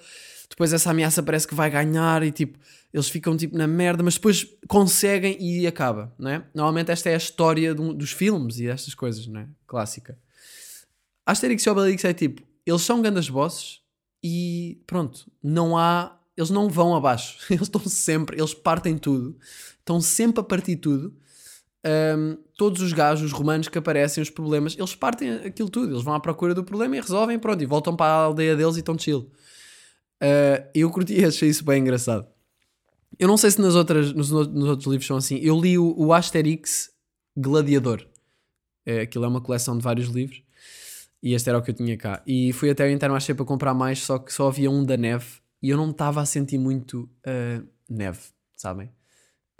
[0.49, 2.57] depois essa ameaça parece que vai ganhar e tipo,
[2.93, 6.43] eles ficam tipo na merda, mas depois conseguem e acaba, não é?
[6.53, 9.47] Normalmente esta é a história dos filmes e destas coisas, não é?
[9.67, 10.17] Clássica.
[11.25, 13.81] Asterix e Obelix é tipo, eles são grandes bosses
[14.23, 19.37] e pronto, não há, eles não vão abaixo, eles estão sempre, eles partem tudo,
[19.77, 21.15] estão sempre a partir tudo.
[21.85, 26.03] Um, todos os gajos, os romanos que aparecem, os problemas, eles partem aquilo tudo, eles
[26.03, 28.79] vão à procura do problema e resolvem, pronto, e voltam para a aldeia deles e
[28.79, 29.31] estão chill.
[30.21, 32.27] Uh, eu curti e achei isso bem engraçado.
[33.17, 35.37] Eu não sei se nas outras, nos, no- nos outros livros são assim.
[35.37, 36.89] Eu li o, o Asterix
[37.37, 38.05] Gladiador.
[38.85, 40.43] É, aquilo é uma coleção de vários livros.
[41.23, 42.21] E este era o que eu tinha cá.
[42.27, 45.25] E fui até ao Intermarché para comprar mais, só que só havia um da neve.
[45.61, 48.19] E eu não estava a sentir muito uh, neve,
[48.55, 48.89] sabem?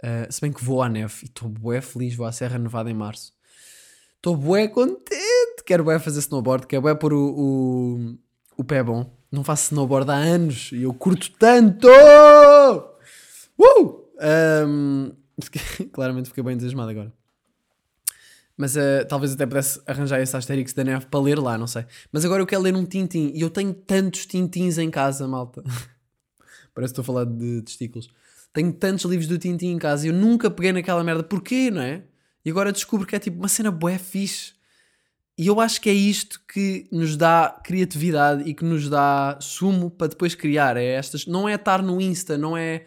[0.02, 2.90] Uh, se bem que vou à neve e estou bué feliz, vou à Serra Nevada
[2.90, 3.32] em março.
[4.16, 5.62] Estou bué contente.
[5.66, 8.18] Quero bué fazer snowboard, quero bué pôr o, o,
[8.56, 9.14] o pé bom.
[9.30, 11.88] Não faço snowboard há anos e eu curto tanto!
[13.58, 14.00] Uh!
[14.20, 15.12] Um,
[15.92, 17.12] claramente fiquei bem entusiasmado agora.
[18.56, 21.86] Mas uh, talvez até pudesse arranjar esse Asterix da neve para ler lá, não sei.
[22.12, 25.62] Mas agora eu quero ler um Tintim e eu tenho tantos Tintins em casa, malta.
[26.74, 28.08] Parece que estou a falar de testículos.
[28.52, 31.22] Tenho tantos livros do Tintim em casa e eu nunca peguei naquela merda.
[31.22, 32.02] Porquê, não é?
[32.44, 34.52] E agora descubro que é tipo uma cena bué fixe.
[35.38, 39.90] E eu acho que é isto que nos dá criatividade e que nos dá sumo
[39.90, 40.76] para depois criar.
[40.76, 42.84] É estas, não é estar no Insta, não é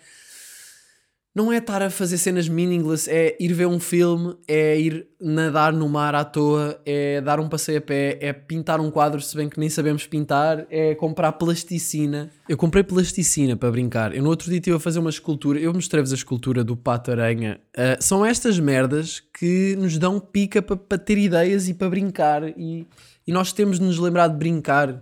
[1.35, 5.73] não é estar a fazer cenas meaningless, é ir ver um filme, é ir nadar
[5.73, 9.35] no mar à toa, é dar um passeio a pé, é pintar um quadro, se
[9.35, 12.29] bem que nem sabemos pintar, é comprar plasticina.
[12.47, 14.15] Eu comprei plasticina para brincar.
[14.15, 17.09] Eu no outro dia estive a fazer uma escultura, eu mostrei-vos a escultura do Pato
[17.09, 17.59] Aranha.
[17.75, 22.47] Ah, são estas merdas que nos dão pica para, para ter ideias e para brincar,
[22.49, 22.87] e,
[23.25, 25.01] e nós temos de nos lembrar de brincar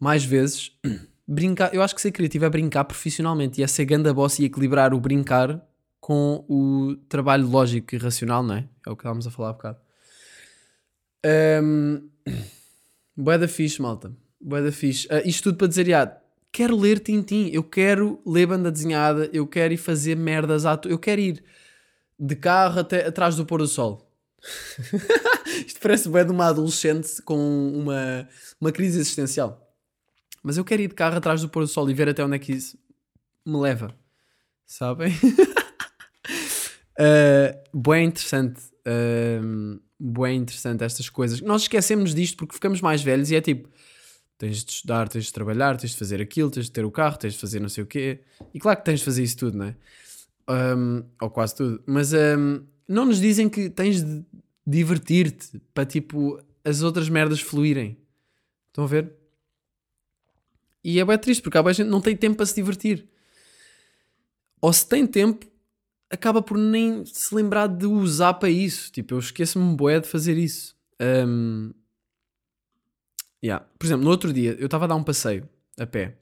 [0.00, 0.72] mais vezes.
[1.26, 4.44] Brincar, eu acho que ser criativo é brincar profissionalmente e é ser ganda boss e
[4.44, 5.66] equilibrar o brincar
[6.00, 8.68] com o trabalho lógico e racional, não é?
[8.86, 9.78] É o que estávamos a falar há bocado.
[11.62, 12.08] Um,
[13.16, 14.12] Boé da fixe, malta.
[14.40, 15.08] Boé da fixe.
[15.10, 16.20] Ah, isto tudo para dizer, já,
[16.52, 20.88] quero ler Tintim, eu quero ler banda desenhada, eu quero ir fazer merdas à to-
[20.90, 21.42] Eu quero ir
[22.18, 24.10] de carro até atrás do pôr do sol.
[25.66, 27.38] isto parece bem de uma adolescente com
[27.74, 28.28] uma,
[28.60, 29.63] uma crise existencial.
[30.44, 32.36] Mas eu quero ir de carro atrás do pôr do sol e ver até onde
[32.36, 32.78] é que isso
[33.46, 33.96] me leva.
[34.66, 35.10] Sabem?
[37.00, 38.60] uh, bem interessante.
[38.86, 41.40] Uh, bem interessante estas coisas.
[41.40, 43.70] Nós esquecemos disto porque ficamos mais velhos e é tipo:
[44.36, 47.16] tens de estudar, tens de trabalhar, tens de fazer aquilo, tens de ter o carro,
[47.16, 48.20] tens de fazer não sei o quê.
[48.52, 49.76] E claro que tens de fazer isso tudo, não é?
[50.76, 51.82] Um, ou quase tudo.
[51.86, 54.22] Mas um, não nos dizem que tens de
[54.66, 57.96] divertir-te para tipo as outras merdas fluírem.
[58.68, 59.23] Estão a ver?
[60.84, 63.08] E é bem triste porque há bem gente não tem tempo para se divertir.
[64.60, 65.46] Ou se tem tempo,
[66.10, 68.92] acaba por nem se lembrar de usar para isso.
[68.92, 70.76] Tipo, eu esqueço-me bué de fazer isso.
[71.00, 71.72] Um,
[73.42, 73.66] yeah.
[73.78, 76.16] Por exemplo, no outro dia eu estava a dar um passeio a pé,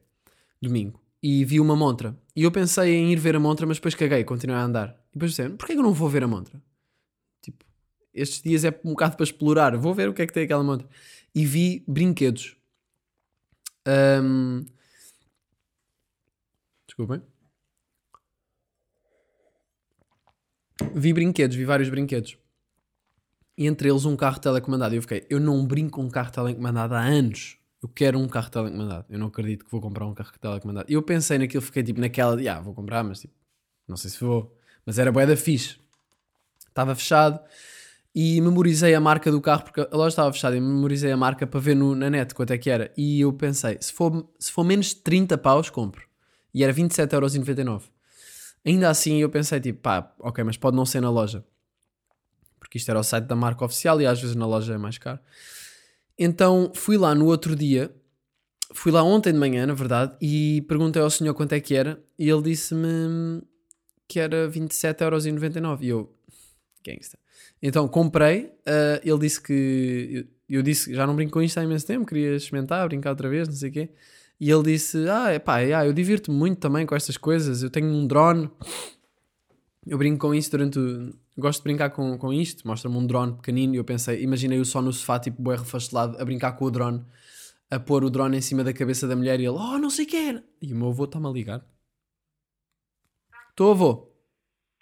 [0.61, 2.17] domingo, e vi uma montra.
[2.35, 4.97] E eu pensei em ir ver a montra, mas depois caguei, continuei a andar.
[5.11, 6.63] E depois pensei, porquê que eu não vou ver a montra?
[7.43, 7.65] Tipo,
[8.15, 10.63] estes dias é um bocado para explorar, vou ver o que é que tem aquela
[10.63, 10.89] montra.
[11.35, 12.57] E vi brinquedos.
[13.87, 14.65] Um...
[16.87, 17.23] Desculpem.
[20.95, 22.37] Vi brinquedos, vi vários brinquedos.
[23.57, 24.95] E entre eles um carro telecomandado.
[24.95, 27.59] E eu fiquei, eu não brinco com um carro telecomandado há anos.
[27.83, 29.07] Eu quero um carro telecomandado.
[29.09, 30.91] Eu não acredito que vou comprar um carro telecomandado.
[30.91, 33.35] E eu pensei naquilo, fiquei tipo naquela de, ah, vou comprar, mas tipo,
[33.89, 34.57] não sei se vou.
[34.85, 35.79] Mas era bué da fixe.
[36.69, 37.41] Estava fechado
[38.15, 41.47] e memorizei a marca do carro, porque a loja estava fechada e memorizei a marca
[41.47, 42.93] para ver no, na net quanto é que era.
[42.97, 46.07] E eu pensei, se for, se for menos de 30 paus, compro.
[46.53, 47.83] E era 27,99€.
[48.65, 51.45] Ainda assim eu pensei, tipo, pá, ok, mas pode não ser na loja.
[52.59, 54.99] Porque isto era o site da marca oficial e às vezes na loja é mais
[54.99, 55.19] caro.
[56.19, 57.91] Então fui lá no outro dia,
[58.75, 62.03] fui lá ontem de manhã, na verdade, e perguntei ao senhor quanto é que era.
[62.19, 63.43] E ele disse-me
[64.07, 65.79] que era 27,99€.
[65.81, 66.15] E eu,
[66.85, 67.22] gangsta.
[67.63, 70.27] Então comprei, uh, ele disse que.
[70.49, 73.29] Eu, eu disse já não brinco com isto há imenso tempo, queria experimentar, brincar outra
[73.29, 73.91] vez, não sei o quê.
[74.41, 77.63] E ele disse: Ah, pá, yeah, eu divirto-me muito também com estas coisas.
[77.63, 78.51] Eu tenho um drone,
[79.87, 81.15] eu brinco com isso durante o.
[81.39, 82.67] Gosto de brincar com, com isto.
[82.67, 83.75] Mostra-me um drone pequenino.
[83.75, 87.05] E eu pensei, imaginei-o só no sofá, tipo, bué refastelado, a brincar com o drone,
[87.71, 89.41] a pôr o drone em cima da cabeça da mulher.
[89.41, 90.45] E ele, oh, não sei o que era.
[90.61, 91.65] E o meu avô está-me a ligar.
[93.51, 94.13] Estou, avô.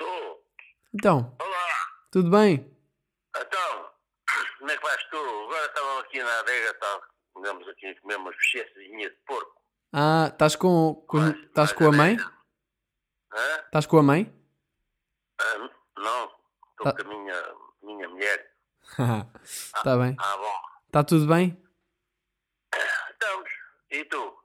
[0.00, 0.44] Estou.
[0.94, 1.49] Então.
[2.10, 2.70] Tudo bem?
[3.36, 3.90] Então,
[4.58, 5.16] como é que vais tu?
[5.16, 7.00] Agora estavam aqui na adega, tá,
[7.36, 9.60] andamos aqui a comer umas bochechas de porco.
[9.92, 12.16] Ah, estás com, com, Mas- estás com a mãe?
[13.32, 13.56] Hã?
[13.64, 14.32] Estás com a mãe?
[15.40, 15.58] Ah,
[15.98, 16.92] não, estou Tá.
[16.92, 18.52] com a minha, minha mulher.
[18.84, 20.16] Está bem.
[20.18, 20.60] Ah, bom.
[20.86, 21.56] Está tudo bem?
[23.10, 23.50] Estamos.
[23.90, 24.38] E tu?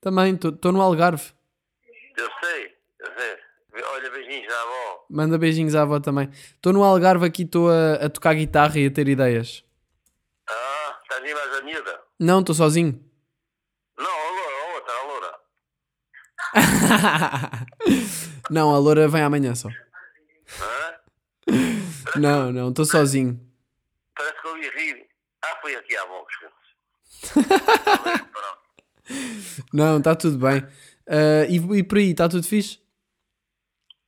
[0.00, 1.32] Também, estou no Algarve.
[2.16, 2.73] Eu sei.
[3.82, 5.06] Olha, beijinhos à avó.
[5.10, 6.30] Manda beijinhos à avó também.
[6.30, 9.64] Estou no Algarve aqui, estou a, a tocar guitarra e a ter ideias.
[10.48, 12.00] Ah, estás aí mais a miúda?
[12.20, 13.00] Não, estou sozinho.
[13.98, 15.34] Não, a loura, a outra, a loura.
[18.50, 19.68] não, a loura vem amanhã só.
[22.16, 23.40] Não, não, estou sozinho.
[24.14, 25.06] Parece que eu ia rir.
[25.42, 26.24] Ah, foi aqui à avó.
[29.72, 30.64] Não, está tudo bem.
[31.06, 32.83] Ah, e, e por aí, está tudo fixe?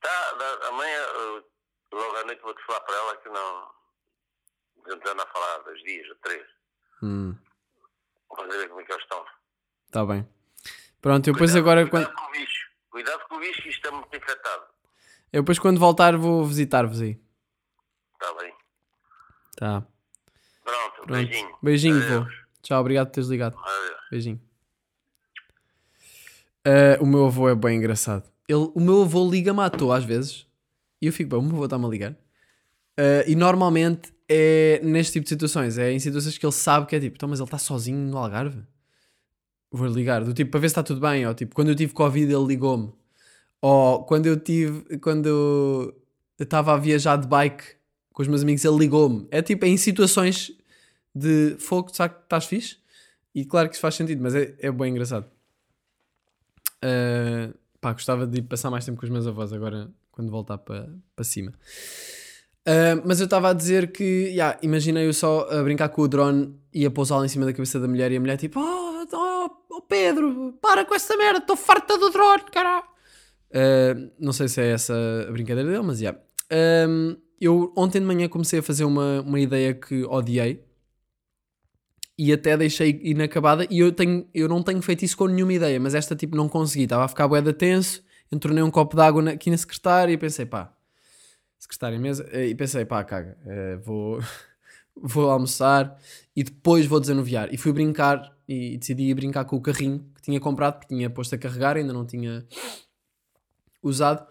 [0.01, 1.43] Tá, da- amanhã, uh,
[1.95, 3.71] logo à noite, vou-te falar para ela que não.
[4.85, 6.45] Tentando a falar dois dias ou três.
[7.03, 7.35] Hum,
[8.35, 9.25] Vamos ver como é que eles estão.
[9.85, 10.27] está bem.
[11.01, 12.67] Pronto, eu depois agora, Cuidado quando, com o bicho.
[12.89, 14.63] Cuidado com o bicho, que isto está muito infectado.
[15.33, 17.19] eu depois quando voltar vou visitar-vos aí.
[18.13, 18.55] Está bem.
[19.57, 19.83] Tá.
[20.63, 21.11] Pronto, Pronto.
[21.11, 21.57] beijinho.
[21.61, 22.25] Beijinho, Adeus.
[22.35, 22.41] vô.
[22.61, 23.57] Tchau, obrigado por teres ligado.
[23.57, 24.01] Adeus.
[24.11, 24.41] Beijinho.
[26.65, 28.29] Ah, o meu avô é bem engraçado.
[28.47, 30.47] Ele, o meu avô liga-me à toa às vezes.
[31.01, 32.17] E eu fico, bem, o meu avô está-me a ligar.
[32.97, 35.77] Ah, e normalmente é neste tipo de situações.
[35.77, 38.17] É em situações que ele sabe que é tipo, então, mas ele está sozinho no
[38.17, 38.63] Algarve?
[39.71, 41.25] Vou ligar, do tipo, para ver se está tudo bem.
[41.27, 42.91] Ou tipo, quando eu tive Covid ele ligou-me.
[43.61, 46.01] Ou quando eu tive, quando eu
[46.39, 47.63] estava a viajar de bike
[48.13, 49.27] com os meus amigos, ele ligou-me.
[49.31, 50.51] É tipo em situações
[51.13, 52.77] de fogo, sabe que estás fixe?
[53.33, 55.25] E claro que isso faz sentido, mas é, é bem engraçado.
[56.83, 60.89] Uh, pá, gostava de passar mais tempo com os meus avós agora quando voltar para
[61.15, 61.53] para cima.
[62.67, 66.53] Uh, mas eu estava a dizer que, yeah, imaginei-o só a brincar com o drone
[66.73, 69.49] e a pousá-lo em cima da cabeça da mulher e a mulher tipo, oh, oh,
[69.71, 72.83] oh Pedro, para com essa merda, estou farta do drone, caralho.
[73.51, 74.93] Uh, não sei se é essa
[75.29, 76.13] a brincadeira dele, mas já.
[76.51, 76.93] Yeah.
[77.39, 80.66] eu ontem de manhã comecei a fazer uma, uma ideia que odiei
[82.17, 85.79] e até deixei inacabada e eu, tenho, eu não tenho feito isso com nenhuma ideia,
[85.79, 89.31] mas esta tipo não consegui, estava a ficar bué tenso, entornei um copo de água
[89.31, 90.73] aqui na secretária e pensei, pá,
[91.59, 94.19] secretária mesa, e pensei, pá, caga, uh, vou,
[94.95, 95.95] vou almoçar
[96.35, 97.53] e depois vou desanuviar.
[97.53, 101.09] E fui brincar e decidi ir brincar com o carrinho que tinha comprado, porque tinha
[101.09, 102.45] posto a carregar, ainda não tinha
[103.81, 104.25] usado.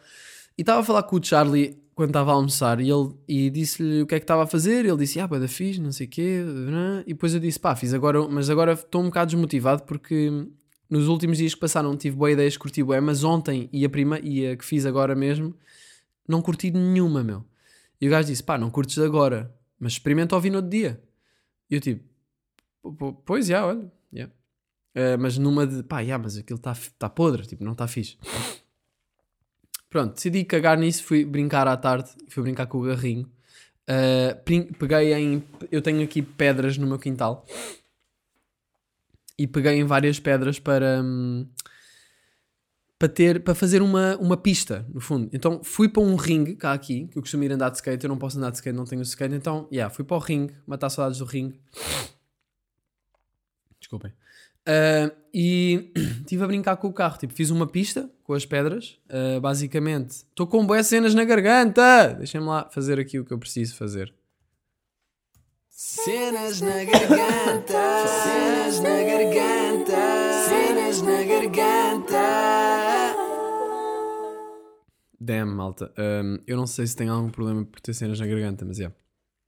[0.58, 4.02] E estava a falar com o Charlie quando estava a almoçar e, ele, e disse-lhe
[4.02, 4.84] o que é que estava a fazer.
[4.84, 6.44] Ele disse, ah, da fiz, não sei o quê.
[7.06, 10.30] E depois eu disse, pá, fiz agora, mas agora estou um bocado desmotivado porque
[10.90, 14.18] nos últimos dias que passaram tive boas ideias, curti bué, mas ontem e a prima,
[14.18, 15.56] e a que fiz agora mesmo,
[16.28, 17.42] não curti nenhuma, meu.
[17.98, 21.02] E o gajo disse, pá, não curtes agora, mas experimenta ouvir no outro dia.
[21.70, 22.04] E eu tipo,
[23.24, 23.90] pois, já, olha.
[24.96, 28.18] Uh, mas numa de, pá, yeah, mas aquilo está tá podre, tipo, não está fixe.
[29.96, 33.26] Pronto, decidi cagar nisso, fui brincar à tarde, fui brincar com o garrinho.
[33.88, 35.42] Uh, peguei em.
[35.72, 37.46] Eu tenho aqui pedras no meu quintal
[39.38, 41.00] e peguei em várias pedras para.
[41.02, 41.48] Hum,
[42.98, 45.30] para ter para fazer uma, uma pista, no fundo.
[45.32, 48.10] Então fui para um ringue cá aqui, que eu costumo ir andar de skate, eu
[48.10, 50.90] não posso andar de skate, não tenho skate, então, yeah, fui para o ringue, matar
[50.90, 51.58] saudades do ringue.
[53.80, 54.12] Desculpem.
[54.66, 58.98] Uh, e estive a brincar com o carro, tipo, fiz uma pista com as pedras,
[59.08, 60.10] uh, basicamente.
[60.10, 62.14] Estou com boas cenas na garganta!
[62.18, 64.12] Deixem-me lá fazer aqui o que eu preciso fazer.
[65.68, 69.92] Cenas na garganta, cenas na garganta,
[70.48, 72.46] cenas na garganta.
[75.20, 75.92] Damn, malta.
[75.98, 78.84] Um, eu não sei se tem algum problema por ter cenas na garganta, mas é.
[78.84, 78.96] Yeah.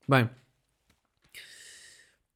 [0.09, 0.31] Bem.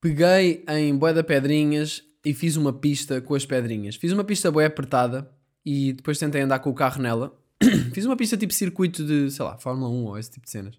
[0.00, 3.96] Peguei em boé da pedrinhas e fiz uma pista com as pedrinhas.
[3.96, 5.30] Fiz uma pista boé apertada
[5.64, 7.36] e depois tentei andar com o carro nela.
[7.92, 10.78] fiz uma pista tipo circuito de, sei lá, Fórmula 1 ou esse tipo de cenas.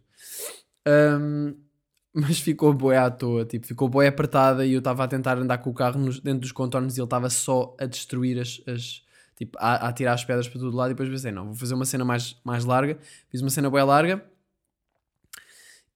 [0.87, 1.55] Um,
[2.13, 5.57] mas ficou boé à toa, tipo, ficou boé apertada e eu estava a tentar andar
[5.57, 9.01] com o carro nos, dentro dos contornos e ele estava só a destruir as, as
[9.35, 11.73] tipo, a, a, tirar as pedras para todo lado e depois pensei, não, vou fazer
[11.73, 14.23] uma cena mais, mais larga, fiz uma cena boé larga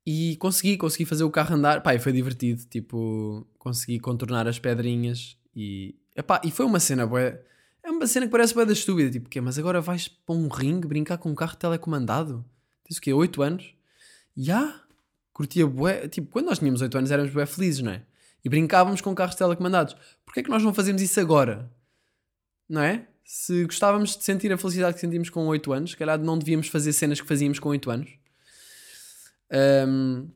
[0.10, 4.58] e consegui, consegui fazer o carro andar, pá, e foi divertido, tipo, consegui contornar as
[4.58, 7.44] pedrinhas e, epá, e foi uma cena boé,
[7.84, 10.48] é uma cena que parece boé da estúpida, tipo, que mas agora vais para um
[10.48, 12.46] ringue brincar com um carro telecomandado?
[12.86, 13.76] Tens o quê, 8 anos?
[14.34, 14.62] Já?
[14.62, 14.82] Yeah?
[15.34, 18.02] curtia bué, tipo, quando nós tínhamos 8 anos éramos bué felizes, não é?
[18.46, 19.94] E brincávamos com carros telecomandados.
[20.26, 21.70] Porquê é que nós não fazemos isso agora?
[22.70, 23.06] Não é?
[23.26, 26.70] Se gostávamos de sentir a felicidade que sentimos com 8 anos, se calhar não devíamos
[26.70, 28.10] fazer cenas que fazíamos com 8 anos.
[29.52, 30.28] Um,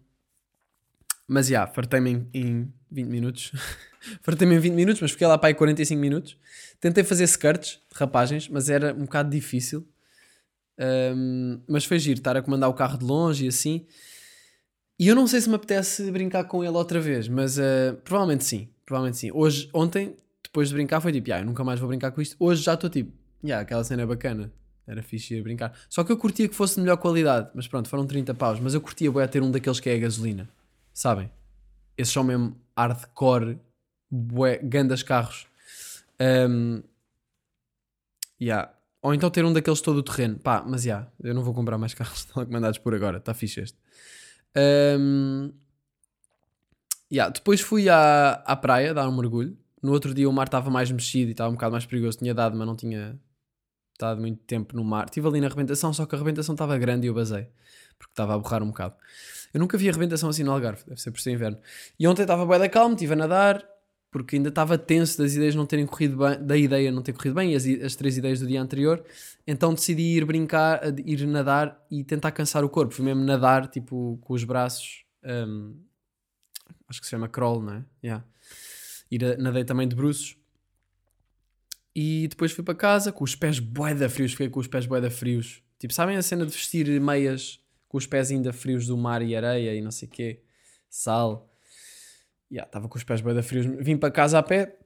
[1.27, 3.51] mas já, yeah, fartei-me em, em 20 minutos.
[4.21, 6.37] fartei-me em 20 minutos, mas fiquei lá para aí 45 minutos.
[6.79, 9.87] Tentei fazer skirts rapagens, mas era um bocado difícil.
[10.77, 13.85] Um, mas foi giro, estar a comandar o carro de longe e assim.
[14.99, 18.43] E eu não sei se me apetece brincar com ele outra vez, mas uh, provavelmente
[18.43, 18.69] sim.
[18.85, 19.31] Provavelmente sim.
[19.33, 22.35] Hoje, ontem, depois de brincar, foi tipo, ah, nunca mais vou brincar com isto.
[22.39, 23.11] Hoje já estou tipo,
[23.43, 24.51] yeah, aquela cena é bacana.
[24.87, 25.73] Era fixe ir brincar.
[25.89, 27.49] Só que eu curtia que fosse de melhor qualidade.
[27.53, 28.59] Mas pronto, foram 30 paus.
[28.59, 30.49] Mas eu curtia bué ter um daqueles que é a gasolina.
[30.93, 31.31] Sabem?
[31.97, 33.59] Esses são mesmo hardcore,
[34.09, 35.47] bué, gandas carros.
[36.19, 36.81] Um,
[38.41, 38.73] yeah.
[39.01, 40.37] Ou então ter um daqueles todo o terreno.
[40.39, 43.17] Pá, mas já, yeah, eu não vou comprar mais carros recomendados por agora.
[43.17, 43.77] Está fixe este.
[44.57, 45.51] Um,
[47.11, 49.57] yeah, depois fui à, à praia dar um mergulho.
[49.81, 52.17] No outro dia o mar estava mais mexido e estava um bocado mais perigoso.
[52.17, 53.19] Tinha dado, mas não tinha
[54.01, 55.05] estado muito tempo no mar.
[55.05, 57.47] Estive ali na arrebentação, só que a arrebentação estava grande e eu basei.
[57.97, 58.95] Porque estava a borrar um bocado.
[59.53, 61.57] Eu nunca vi arrebentação assim no Algarve, deve ser por ser inverno.
[61.99, 63.63] E ontem estava bem da calma, estive a nadar,
[64.09, 67.35] porque ainda estava tenso das ideias não terem corrido bem, da ideia não ter corrido
[67.35, 69.03] bem, as, as três ideias do dia anterior.
[69.45, 72.93] Então decidi ir brincar, ir nadar e tentar cansar o corpo.
[72.93, 75.05] Fui mesmo nadar, tipo, com os braços.
[75.23, 75.79] Um,
[76.87, 77.85] acho que se chama crawl, não é?
[78.03, 78.25] Yeah.
[79.11, 80.40] Ir a, nadei também de bruços.
[81.95, 84.31] E depois fui para casa com os pés boeda frios.
[84.31, 85.61] Fiquei com os pés boeda frios.
[85.77, 89.35] Tipo, sabem a cena de vestir meias com os pés ainda frios do mar e
[89.35, 90.43] areia e não sei o quê?
[90.89, 91.49] Sal.
[92.49, 93.65] Estava yeah, com os pés boeda frios.
[93.65, 94.77] Vim para casa a pé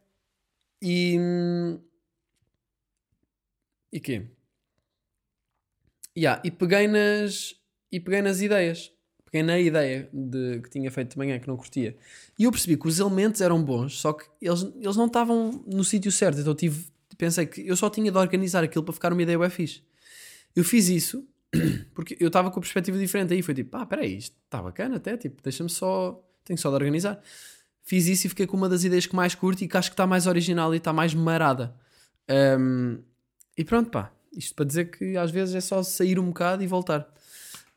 [0.82, 1.18] e.
[3.92, 4.28] E quê?
[6.18, 7.56] Yeah, e peguei nas
[7.92, 8.92] e peguei nas ideias.
[9.26, 11.98] Peguei na ideia de, que tinha feito de manhã que não curtia.
[12.38, 15.84] E eu percebi que os elementos eram bons, só que eles, eles não estavam no
[15.84, 16.40] sítio certo.
[16.40, 16.88] Então tive,
[17.18, 19.82] pensei que eu só tinha de organizar aquilo para ficar uma ideia fixe.
[20.56, 21.28] Eu fiz isso
[21.94, 23.42] porque eu estava com a perspectiva diferente aí.
[23.42, 27.22] Foi tipo, ah, peraí, isto está bacana até, tipo, deixa-me só, tenho só de organizar.
[27.84, 29.94] Fiz isso e fiquei com uma das ideias que mais curto e que acho que
[29.94, 31.76] está mais original e está mais marada.
[32.60, 33.00] Um,
[33.58, 34.12] e pronto, pá.
[34.36, 37.08] Isto para dizer que às vezes é só sair um bocado e voltar.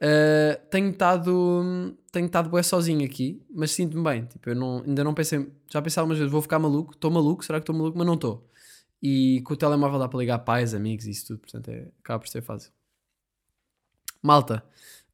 [0.01, 4.25] Uh, tenho estado tenho estado bué sozinho aqui, mas sinto-me bem.
[4.25, 7.45] Tipo, eu não, ainda não pensei, já pensei algumas vezes, vou ficar maluco, estou maluco,
[7.45, 7.99] será que estou maluco?
[7.99, 8.49] Mas não estou.
[9.03, 12.19] E com o telemóvel dá para ligar pais, amigos e isso tudo, portanto é, acaba
[12.19, 12.73] por ser fácil.
[14.23, 14.65] Malta,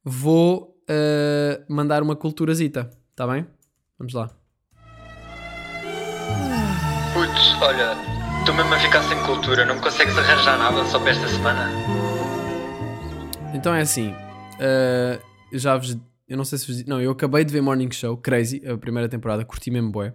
[0.03, 3.45] vou uh, mandar uma culturazita, está bem?
[3.99, 4.29] Vamos lá.
[7.13, 7.95] Putz, olha,
[8.45, 11.69] tu mesmo a ficar sem cultura, não consegues arranjar nada só para esta semana?
[13.53, 15.21] Então é assim, uh,
[15.53, 15.97] já vos.
[16.27, 16.85] Eu não sei se vos.
[16.85, 20.13] Não, eu acabei de ver Morning Show, Crazy, a primeira temporada, curti mesmo boé.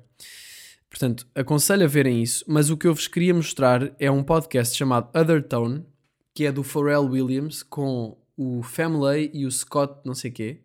[0.91, 4.77] Portanto, aconselho a verem isso, mas o que eu vos queria mostrar é um podcast
[4.77, 5.87] chamado Other Tone,
[6.35, 10.61] que é do Pharrell Williams, com o Family e o Scott, não sei quê.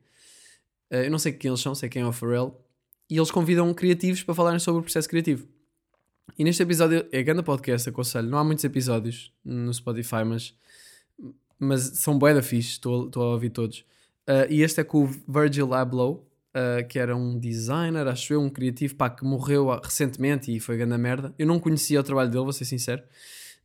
[0.92, 2.60] Uh, eu não sei quem eles são, sei quem é o Pharrell.
[3.08, 5.48] E eles convidam criativos para falarem sobre o processo criativo.
[6.38, 8.28] E neste episódio, é grande podcast, aconselho.
[8.28, 10.56] Não há muitos episódios no Spotify, mas,
[11.60, 13.86] mas são bué da fixe, estou a ouvir todos.
[14.28, 16.26] Uh, e este é com o Virgil Abloh,
[16.56, 20.78] uh, que era um designer, acho eu, um criativo, pá, que morreu recentemente e foi
[20.78, 21.36] grande merda.
[21.38, 23.04] Eu não conhecia o trabalho dele, vou ser sincero.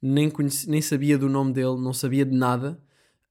[0.03, 2.81] Nem, conheci, nem sabia do nome dele, não sabia de nada.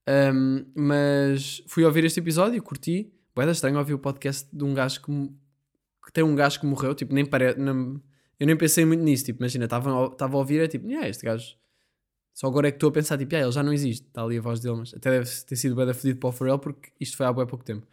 [0.08, 3.12] Um, mas fui ouvir este episódio, curti.
[3.36, 5.12] Boeda estranho ouvir o podcast de um gajo que,
[6.06, 7.60] que tem um gajo que morreu, tipo, nem parece.
[7.60, 11.56] Eu nem pensei muito nisso, tipo, imagina, estava a ouvir, é tipo, yeah, este gajo.
[12.34, 14.38] Só agora é que estou a pensar, tipo, yeah, ele já não existe, está ali
[14.38, 17.18] a voz dele, mas até deve ter sido bem fedido para o Pharrell porque isto
[17.18, 17.86] foi há bem pouco tempo.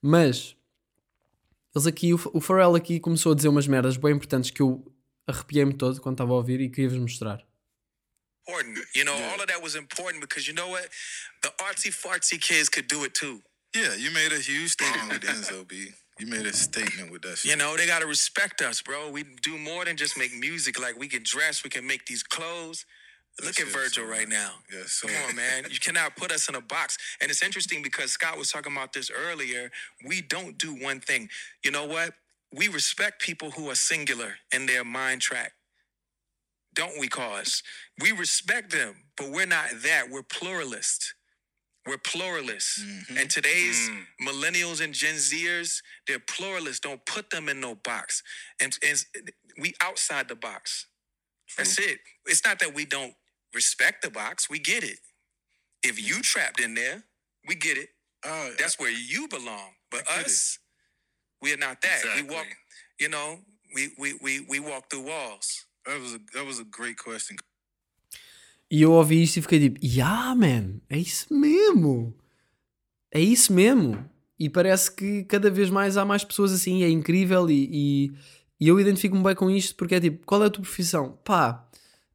[0.00, 0.56] Mas,
[1.74, 4.84] eles aqui, o, o Pharrell aqui começou a dizer umas merdas bem importantes que eu
[5.26, 7.44] arrepiei-me todo quando estava a ouvir e queria-vos mostrar.
[8.50, 8.78] important.
[8.94, 10.88] You know, all of that was important because you know what?
[11.42, 13.40] The artsy fartsy kids could do it too.
[13.74, 15.90] Yeah, you made a huge statement with Enzo B.
[16.18, 17.50] You made a statement with that shit.
[17.50, 19.10] You know, they gotta respect us, bro.
[19.10, 20.78] We do more than just make music.
[20.78, 22.84] Like we can dress, we can make these clothes.
[23.44, 24.52] Look at Virgil right now.
[24.70, 25.00] Yes.
[25.00, 25.64] Come on, man.
[25.70, 26.98] You cannot put us in a box.
[27.20, 29.70] And it's interesting because Scott was talking about this earlier.
[30.06, 31.28] We don't do one thing.
[31.64, 32.12] You know what?
[32.52, 35.52] We respect people who are singular in their mind track.
[36.74, 37.62] Don't we, cause?
[38.00, 40.10] We respect them, but we're not that.
[40.10, 41.14] We're pluralist.
[41.86, 42.84] We're pluralists.
[43.16, 43.90] And today's
[44.22, 46.80] millennials and Gen Zers, they're pluralists.
[46.80, 48.22] Don't put them in no box.
[48.60, 49.02] And, and
[49.58, 50.86] we outside the box.
[51.56, 51.98] That's it.
[52.26, 53.14] It's not that we don't
[53.54, 54.48] respect the box.
[54.50, 54.98] We get it.
[55.82, 57.04] If you trapped in there,
[57.48, 57.88] we get it.
[58.24, 59.72] Oh, That's where you belong.
[59.90, 60.26] But get it.
[60.26, 60.58] us,
[61.40, 62.04] we are not that.
[62.04, 62.34] We Exactly.
[62.36, 62.46] walk,
[62.98, 63.38] you know,
[63.74, 65.64] we we we we walk through walls.
[65.86, 67.36] that was a that was a great question.
[68.70, 72.14] E eu ouvi isto e fiquei tipo, yeah, man, é isso mesmo.
[73.12, 74.08] É isso mesmo.
[74.38, 78.12] E parece que cada vez mais há mais pessoas assim, é incrível e, e,
[78.60, 81.18] e eu identifico-me bem com isto porque é tipo, qual é a tua profissão?
[81.24, 81.68] Pá,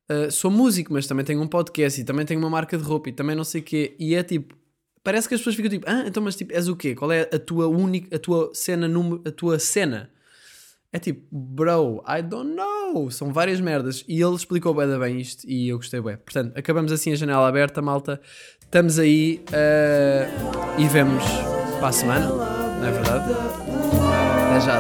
[0.10, 3.10] uh, sou músico, mas também tenho um podcast e também tenho uma marca de roupa
[3.10, 3.96] e também não sei o quê.
[4.00, 4.56] E é tipo,
[5.04, 6.96] parece que as pessoas ficam tipo, ah, então mas tipo, és o quê?
[6.96, 10.10] Qual é a tua única, a tua cena, número, a tua cena?
[10.96, 13.12] É tipo, bro, I don't know.
[13.12, 14.06] São várias merdas.
[14.08, 16.16] E ele explicou bem, bem isto e eu gostei bem.
[16.16, 18.22] Portanto, acabamos assim a janela aberta, malta.
[18.62, 21.24] Estamos aí uh, e vemos
[21.80, 23.34] para a semana, não é verdade?
[24.50, 24.80] Até já.